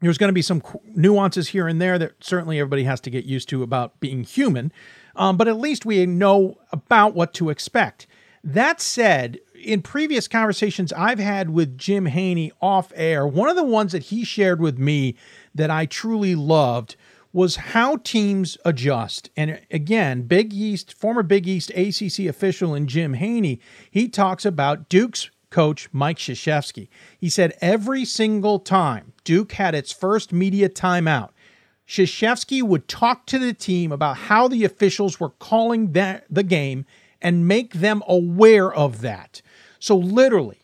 There's 0.00 0.18
going 0.18 0.28
to 0.28 0.35
be 0.35 0.42
some 0.42 0.62
nuances 0.94 1.48
here 1.48 1.68
and 1.68 1.80
there 1.80 1.98
that 1.98 2.12
certainly 2.20 2.59
everybody 2.59 2.85
has 2.85 3.00
to 3.02 3.11
get 3.11 3.24
used 3.24 3.48
to 3.50 3.62
about 3.62 3.98
being 4.00 4.24
human 4.24 4.72
um, 5.16 5.37
but 5.37 5.48
at 5.48 5.59
least 5.59 5.87
we 5.87 6.04
know 6.06 6.59
about 6.70 7.14
what 7.14 7.32
to 7.35 7.50
expect. 7.50 8.06
That 8.44 8.80
said 8.80 9.38
in 9.64 9.80
previous 9.82 10.28
conversations 10.28 10.92
i've 10.92 11.18
had 11.18 11.50
with 11.50 11.78
jim 11.78 12.06
haney 12.06 12.52
off 12.61 12.92
air 12.94 13.26
one 13.26 13.48
of 13.48 13.56
the 13.56 13.64
ones 13.64 13.92
that 13.92 14.04
he 14.04 14.22
shared 14.22 14.61
with 14.61 14.78
me 14.78 15.16
that 15.54 15.70
i 15.70 15.87
truly 15.87 16.35
loved 16.35 16.94
was 17.37 17.57
how 17.57 17.96
teams 17.99 18.57
adjust. 18.64 19.29
And 19.37 19.61
again, 19.70 20.22
Big 20.22 20.55
East, 20.55 20.94
former 20.94 21.22
Big 21.22 21.46
East 21.46 21.70
ACC 21.77 22.20
official 22.20 22.72
and 22.72 22.88
Jim 22.88 23.12
Haney, 23.12 23.61
he 23.90 24.09
talks 24.09 24.46
about 24.46 24.88
Duke's 24.88 25.29
coach 25.51 25.90
Mike 25.92 26.16
Krzyzewski. 26.16 26.88
He 27.18 27.29
said 27.29 27.53
every 27.61 28.07
single 28.07 28.59
time 28.59 29.12
Duke 29.22 29.53
had 29.53 29.75
its 29.75 29.92
first 29.92 30.33
media 30.33 30.70
timeout, 30.70 31.29
Krzyzewski 31.87 32.62
would 32.62 32.88
talk 32.88 33.27
to 33.27 33.38
the 33.38 33.53
team 33.53 33.92
about 33.92 34.16
how 34.16 34.49
the 34.49 34.64
officials 34.64 35.20
were 35.20 35.29
calling 35.29 35.92
that, 35.92 36.25
the 36.31 36.42
game 36.42 36.87
and 37.20 37.46
make 37.46 37.75
them 37.75 38.03
aware 38.09 38.72
of 38.72 39.03
that. 39.03 39.42
So 39.79 39.94
literally, 39.94 40.62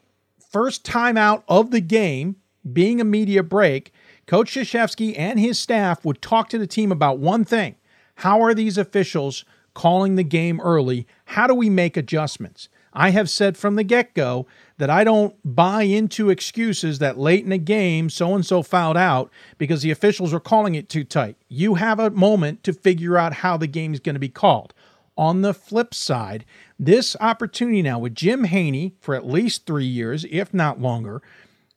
first 0.50 0.86
timeout 0.86 1.42
of 1.48 1.70
the 1.70 1.82
game, 1.82 2.36
being 2.72 2.98
a 2.98 3.04
media 3.04 3.42
break, 3.42 3.92
Coach 4.26 4.52
Krzyzewski 4.52 5.14
and 5.18 5.38
his 5.38 5.58
staff 5.58 6.04
would 6.04 6.22
talk 6.22 6.48
to 6.50 6.58
the 6.58 6.66
team 6.66 6.92
about 6.92 7.18
one 7.18 7.44
thing 7.44 7.76
how 8.16 8.42
are 8.42 8.54
these 8.54 8.78
officials 8.78 9.44
calling 9.74 10.16
the 10.16 10.22
game 10.22 10.60
early? 10.60 11.06
How 11.26 11.46
do 11.46 11.54
we 11.54 11.70
make 11.70 11.96
adjustments? 11.96 12.68
I 12.92 13.10
have 13.10 13.30
said 13.30 13.56
from 13.56 13.76
the 13.76 13.84
get 13.84 14.14
go 14.14 14.46
that 14.76 14.90
I 14.90 15.02
don't 15.02 15.34
buy 15.44 15.84
into 15.84 16.28
excuses 16.28 16.98
that 16.98 17.18
late 17.18 17.44
in 17.44 17.52
a 17.52 17.58
game 17.58 18.10
so 18.10 18.34
and 18.34 18.44
so 18.44 18.62
fouled 18.62 18.98
out 18.98 19.30
because 19.56 19.82
the 19.82 19.90
officials 19.90 20.34
are 20.34 20.40
calling 20.40 20.74
it 20.74 20.88
too 20.88 21.04
tight. 21.04 21.36
You 21.48 21.74
have 21.74 21.98
a 21.98 22.10
moment 22.10 22.62
to 22.64 22.72
figure 22.72 23.16
out 23.16 23.32
how 23.34 23.56
the 23.56 23.66
game 23.66 23.94
is 23.94 24.00
going 24.00 24.14
to 24.14 24.20
be 24.20 24.28
called. 24.28 24.74
On 25.16 25.42
the 25.42 25.54
flip 25.54 25.94
side, 25.94 26.44
this 26.78 27.16
opportunity 27.20 27.82
now 27.82 27.98
with 27.98 28.14
Jim 28.14 28.44
Haney 28.44 28.94
for 29.00 29.14
at 29.14 29.26
least 29.26 29.66
three 29.66 29.86
years, 29.86 30.26
if 30.30 30.52
not 30.52 30.80
longer, 30.80 31.22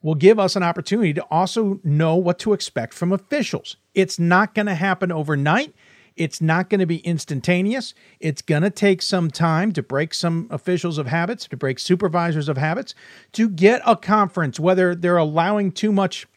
will 0.05 0.13
give 0.13 0.37
us 0.37 0.55
an 0.55 0.61
opportunity 0.61 1.15
to 1.15 1.23
also 1.31 1.79
know 1.83 2.15
what 2.15 2.37
to 2.37 2.53
expect 2.53 2.93
from 2.93 3.11
officials. 3.11 3.77
It's 3.95 4.19
not 4.19 4.53
going 4.53 4.67
to 4.67 4.75
happen 4.75 5.11
overnight. 5.11 5.73
It's 6.15 6.39
not 6.39 6.69
going 6.69 6.79
to 6.79 6.85
be 6.85 6.97
instantaneous. 6.97 7.95
It's 8.19 8.43
going 8.43 8.61
to 8.61 8.69
take 8.69 9.01
some 9.01 9.31
time 9.31 9.71
to 9.71 9.81
break 9.81 10.13
some 10.13 10.47
officials 10.51 10.99
of 10.99 11.07
habits, 11.07 11.47
to 11.47 11.57
break 11.57 11.79
supervisors 11.79 12.47
of 12.47 12.55
habits, 12.55 12.93
to 13.31 13.49
get 13.49 13.81
a 13.83 13.95
conference, 13.95 14.59
whether 14.59 14.93
they're 14.93 15.17
allowing 15.17 15.71
too 15.71 15.91
much, 15.91 16.27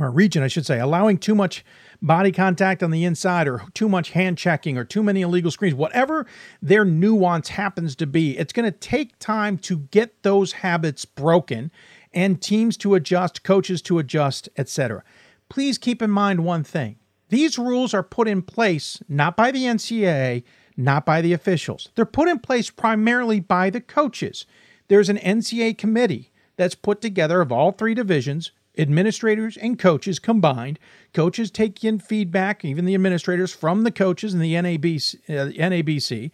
or 0.00 0.10
region, 0.10 0.42
I 0.42 0.48
should 0.48 0.64
say, 0.64 0.80
allowing 0.80 1.18
too 1.18 1.34
much 1.34 1.62
body 2.00 2.32
contact 2.32 2.82
on 2.82 2.90
the 2.90 3.04
inside 3.04 3.46
or 3.46 3.64
too 3.74 3.88
much 3.88 4.12
hand 4.12 4.38
checking 4.38 4.78
or 4.78 4.84
too 4.84 5.02
many 5.02 5.20
illegal 5.20 5.50
screens, 5.50 5.74
whatever 5.74 6.24
their 6.62 6.86
nuance 6.86 7.50
happens 7.50 7.94
to 7.96 8.06
be, 8.06 8.38
it's 8.38 8.54
going 8.54 8.70
to 8.70 8.78
take 8.78 9.18
time 9.18 9.58
to 9.58 9.80
get 9.90 10.22
those 10.22 10.52
habits 10.52 11.04
broken 11.04 11.70
and 12.14 12.40
teams 12.40 12.76
to 12.78 12.94
adjust, 12.94 13.42
coaches 13.42 13.82
to 13.82 13.98
adjust, 13.98 14.48
etc. 14.56 15.02
Please 15.48 15.78
keep 15.78 16.00
in 16.00 16.10
mind 16.10 16.44
one 16.44 16.64
thing 16.64 16.96
these 17.28 17.58
rules 17.58 17.92
are 17.94 18.02
put 18.02 18.28
in 18.28 18.42
place 18.42 19.02
not 19.08 19.36
by 19.36 19.50
the 19.50 19.64
NCAA, 19.64 20.44
not 20.76 21.04
by 21.04 21.20
the 21.20 21.32
officials. 21.32 21.88
They're 21.94 22.04
put 22.04 22.28
in 22.28 22.38
place 22.38 22.70
primarily 22.70 23.40
by 23.40 23.70
the 23.70 23.80
coaches. 23.80 24.46
There's 24.88 25.08
an 25.08 25.18
NCAA 25.18 25.78
committee 25.78 26.30
that's 26.56 26.74
put 26.74 27.00
together 27.00 27.40
of 27.40 27.50
all 27.50 27.72
three 27.72 27.94
divisions, 27.94 28.52
administrators 28.76 29.56
and 29.56 29.78
coaches 29.78 30.18
combined. 30.18 30.78
Coaches 31.12 31.50
take 31.50 31.82
in 31.84 31.98
feedback, 31.98 32.64
even 32.64 32.84
the 32.84 32.94
administrators, 32.94 33.52
from 33.52 33.82
the 33.82 33.90
coaches 33.90 34.34
and 34.34 34.42
the 34.42 34.54
NABC. 34.54 35.16
Uh, 35.28 35.50
NABC. 35.52 36.30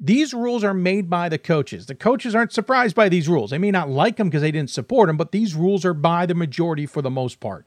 These 0.00 0.32
rules 0.32 0.62
are 0.62 0.74
made 0.74 1.10
by 1.10 1.28
the 1.28 1.38
coaches. 1.38 1.86
The 1.86 1.94
coaches 1.94 2.34
aren't 2.34 2.52
surprised 2.52 2.94
by 2.94 3.08
these 3.08 3.28
rules. 3.28 3.50
They 3.50 3.58
may 3.58 3.72
not 3.72 3.90
like 3.90 4.16
them 4.16 4.28
because 4.28 4.42
they 4.42 4.52
didn't 4.52 4.70
support 4.70 5.08
them, 5.08 5.16
but 5.16 5.32
these 5.32 5.54
rules 5.54 5.84
are 5.84 5.94
by 5.94 6.24
the 6.24 6.34
majority 6.34 6.86
for 6.86 7.02
the 7.02 7.10
most 7.10 7.40
part. 7.40 7.66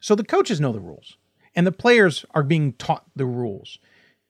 So 0.00 0.14
the 0.14 0.24
coaches 0.24 0.60
know 0.60 0.72
the 0.72 0.80
rules 0.80 1.18
and 1.54 1.66
the 1.66 1.72
players 1.72 2.24
are 2.30 2.42
being 2.42 2.72
taught 2.74 3.04
the 3.14 3.26
rules. 3.26 3.78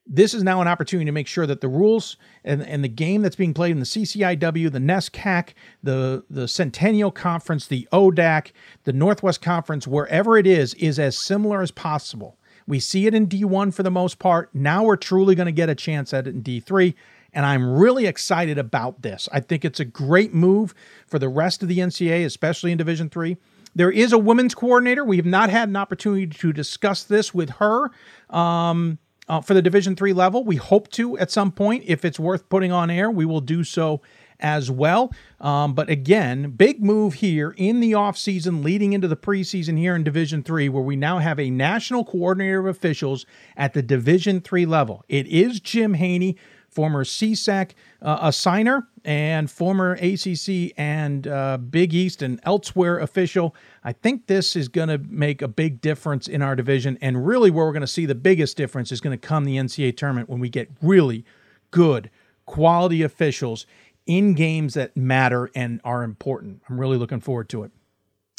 This 0.05 0.33
is 0.33 0.43
now 0.43 0.59
an 0.61 0.67
opportunity 0.67 1.05
to 1.05 1.11
make 1.13 1.27
sure 1.27 1.45
that 1.45 1.61
the 1.61 1.69
rules 1.69 2.17
and, 2.43 2.61
and 2.63 2.83
the 2.83 2.89
game 2.89 3.21
that's 3.21 3.35
being 3.35 3.53
played 3.53 3.71
in 3.71 3.79
the 3.79 3.85
CCIW, 3.85 4.71
the 4.71 4.79
NESCAC, 4.79 5.49
the, 5.81 6.25
the 6.29 6.47
Centennial 6.47 7.11
Conference, 7.11 7.67
the 7.67 7.87
ODAC, 7.93 8.51
the 8.83 8.91
Northwest 8.91 9.41
Conference, 9.41 9.87
wherever 9.87 10.37
it 10.37 10.47
is, 10.47 10.73
is 10.73 10.99
as 10.99 11.17
similar 11.17 11.61
as 11.61 11.71
possible. 11.71 12.37
We 12.67 12.79
see 12.79 13.07
it 13.07 13.13
in 13.13 13.27
D1 13.27 13.73
for 13.73 13.83
the 13.83 13.91
most 13.91 14.19
part. 14.19 14.49
Now 14.53 14.83
we're 14.83 14.97
truly 14.97 15.35
going 15.35 15.45
to 15.45 15.51
get 15.51 15.69
a 15.69 15.75
chance 15.75 16.13
at 16.13 16.27
it 16.27 16.35
in 16.35 16.43
D3 16.43 16.93
and 17.33 17.45
I'm 17.45 17.77
really 17.77 18.05
excited 18.05 18.57
about 18.57 19.01
this. 19.01 19.29
I 19.31 19.39
think 19.39 19.63
it's 19.63 19.79
a 19.79 19.85
great 19.85 20.33
move 20.33 20.73
for 21.07 21.19
the 21.19 21.29
rest 21.29 21.63
of 21.63 21.69
the 21.69 21.79
NCAA, 21.79 22.25
especially 22.25 22.71
in 22.71 22.77
Division 22.77 23.09
3. 23.09 23.37
There 23.73 23.91
is 23.91 24.11
a 24.11 24.17
women's 24.17 24.53
coordinator. 24.53 25.05
We 25.05 25.17
have 25.17 25.25
not 25.25 25.49
had 25.49 25.69
an 25.69 25.75
opportunity 25.75 26.27
to 26.27 26.53
discuss 26.53 27.03
this 27.03 27.33
with 27.33 27.51
her 27.51 27.89
um, 28.29 28.99
uh, 29.29 29.39
for 29.39 29.53
the 29.53 29.61
Division 29.61 29.95
three 29.95 30.11
level. 30.11 30.43
We 30.43 30.57
hope 30.57 30.89
to 30.91 31.17
at 31.17 31.31
some 31.31 31.51
point. 31.53 31.85
If 31.87 32.03
it's 32.03 32.19
worth 32.19 32.49
putting 32.49 32.73
on 32.73 32.89
air, 32.89 33.09
we 33.09 33.25
will 33.25 33.39
do 33.39 33.63
so 33.63 34.01
as 34.41 34.69
well. 34.69 35.13
Um, 35.39 35.73
but 35.73 35.89
again, 35.89 36.51
big 36.51 36.83
move 36.83 37.15
here 37.15 37.53
in 37.57 37.79
the 37.79 37.93
offseason 37.93 38.63
leading 38.63 38.93
into 38.93 39.07
the 39.07 39.15
preseason 39.15 39.77
here 39.77 39.95
in 39.95 40.03
Division 40.03 40.43
3 40.43 40.67
where 40.69 40.83
we 40.83 40.95
now 40.95 41.19
have 41.19 41.39
a 41.39 41.49
national 41.49 42.03
coordinator 42.03 42.59
of 42.59 42.65
officials 42.65 43.25
at 43.55 43.73
the 43.73 43.81
Division 43.83 44.41
3 44.41 44.65
level. 44.65 45.05
It 45.07 45.27
is 45.27 45.59
Jim 45.59 45.93
Haney 45.93 46.37
former 46.71 47.03
CSAC 47.03 47.71
uh, 48.01 48.27
assigner 48.27 48.87
and 49.03 49.51
former 49.51 49.93
ACC 49.93 50.73
and 50.77 51.27
uh, 51.27 51.57
Big 51.57 51.93
East 51.93 52.21
and 52.21 52.39
elsewhere 52.43 52.99
official. 52.99 53.55
I 53.83 53.93
think 53.93 54.27
this 54.27 54.55
is 54.55 54.67
going 54.67 54.89
to 54.89 54.97
make 54.97 55.41
a 55.41 55.47
big 55.47 55.81
difference 55.81 56.27
in 56.27 56.41
our 56.41 56.55
division. 56.55 56.97
And 57.01 57.27
really, 57.27 57.51
where 57.51 57.65
we're 57.65 57.73
going 57.73 57.81
to 57.81 57.87
see 57.87 58.05
the 58.05 58.15
biggest 58.15 58.57
difference 58.57 58.91
is 58.91 59.01
going 59.01 59.17
to 59.17 59.27
come 59.27 59.43
the 59.43 59.57
NCAA 59.57 59.97
tournament 59.97 60.29
when 60.29 60.39
we 60.39 60.49
get 60.49 60.69
really 60.81 61.25
good 61.71 62.09
quality 62.45 63.01
officials 63.01 63.65
in 64.05 64.33
games 64.33 64.73
that 64.73 64.95
matter 64.97 65.49
and 65.55 65.79
are 65.83 66.03
important. 66.03 66.61
I'm 66.67 66.79
really 66.79 66.97
looking 66.97 67.19
forward 67.19 67.49
to 67.49 67.63
it. 67.63 67.71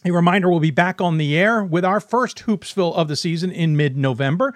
A 0.04 0.10
reminder 0.10 0.50
we'll 0.50 0.60
be 0.60 0.72
back 0.72 1.00
on 1.00 1.18
the 1.18 1.38
air 1.38 1.62
with 1.62 1.84
our 1.84 2.00
first 2.00 2.38
Hoopsville 2.46 2.94
of 2.94 3.06
the 3.08 3.14
season 3.14 3.52
in 3.52 3.76
mid 3.76 3.96
November. 3.96 4.52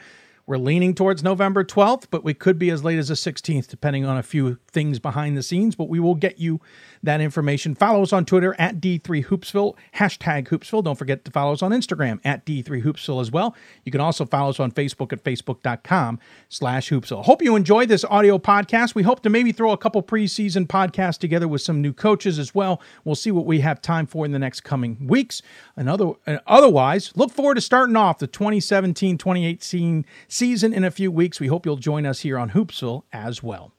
We're 0.48 0.58
leaning 0.58 0.94
towards 0.94 1.24
November 1.24 1.64
12th, 1.64 2.04
but 2.08 2.22
we 2.22 2.32
could 2.32 2.56
be 2.56 2.70
as 2.70 2.84
late 2.84 3.00
as 3.00 3.08
the 3.08 3.14
16th, 3.14 3.66
depending 3.66 4.04
on 4.04 4.16
a 4.16 4.22
few 4.22 4.58
things 4.70 5.00
behind 5.00 5.36
the 5.36 5.42
scenes. 5.42 5.74
But 5.74 5.88
we 5.88 5.98
will 5.98 6.14
get 6.14 6.38
you 6.38 6.60
that 7.06 7.20
information. 7.20 7.74
Follow 7.74 8.02
us 8.02 8.12
on 8.12 8.24
Twitter 8.24 8.54
at 8.58 8.80
D3Hoopsville, 8.80 9.74
hashtag 9.94 10.48
Hoopsville. 10.48 10.84
Don't 10.84 10.96
forget 10.96 11.24
to 11.24 11.30
follow 11.30 11.52
us 11.52 11.62
on 11.62 11.72
Instagram 11.72 12.20
at 12.24 12.44
D3Hoopsville 12.44 13.20
as 13.20 13.30
well. 13.30 13.56
You 13.84 13.90
can 13.90 14.00
also 14.00 14.26
follow 14.26 14.50
us 14.50 14.60
on 14.60 14.70
Facebook 14.70 15.12
at 15.12 15.24
facebook.com 15.24 16.18
slash 16.48 16.90
Hoopsville. 16.90 17.24
Hope 17.24 17.42
you 17.42 17.56
enjoyed 17.56 17.88
this 17.88 18.04
audio 18.04 18.38
podcast. 18.38 18.94
We 18.94 19.02
hope 19.02 19.22
to 19.22 19.30
maybe 19.30 19.52
throw 19.52 19.72
a 19.72 19.78
couple 19.78 20.02
preseason 20.02 20.66
podcasts 20.66 21.18
together 21.18 21.48
with 21.48 21.62
some 21.62 21.80
new 21.80 21.92
coaches 21.92 22.38
as 22.38 22.54
well. 22.54 22.80
We'll 23.04 23.14
see 23.14 23.30
what 23.30 23.46
we 23.46 23.60
have 23.60 23.80
time 23.80 24.06
for 24.06 24.24
in 24.24 24.32
the 24.32 24.38
next 24.38 24.60
coming 24.60 25.06
weeks. 25.06 25.42
And 25.76 25.88
other, 25.88 26.12
uh, 26.26 26.38
otherwise, 26.46 27.12
look 27.16 27.32
forward 27.32 27.54
to 27.54 27.60
starting 27.60 27.96
off 27.96 28.18
the 28.18 28.26
2017 28.26 29.16
2018 29.18 30.04
season 30.28 30.72
in 30.72 30.84
a 30.84 30.90
few 30.90 31.10
weeks. 31.10 31.40
We 31.40 31.46
hope 31.46 31.64
you'll 31.64 31.76
join 31.76 32.06
us 32.06 32.20
here 32.20 32.38
on 32.38 32.50
Hoopsville 32.50 33.04
as 33.12 33.42
well. 33.42 33.75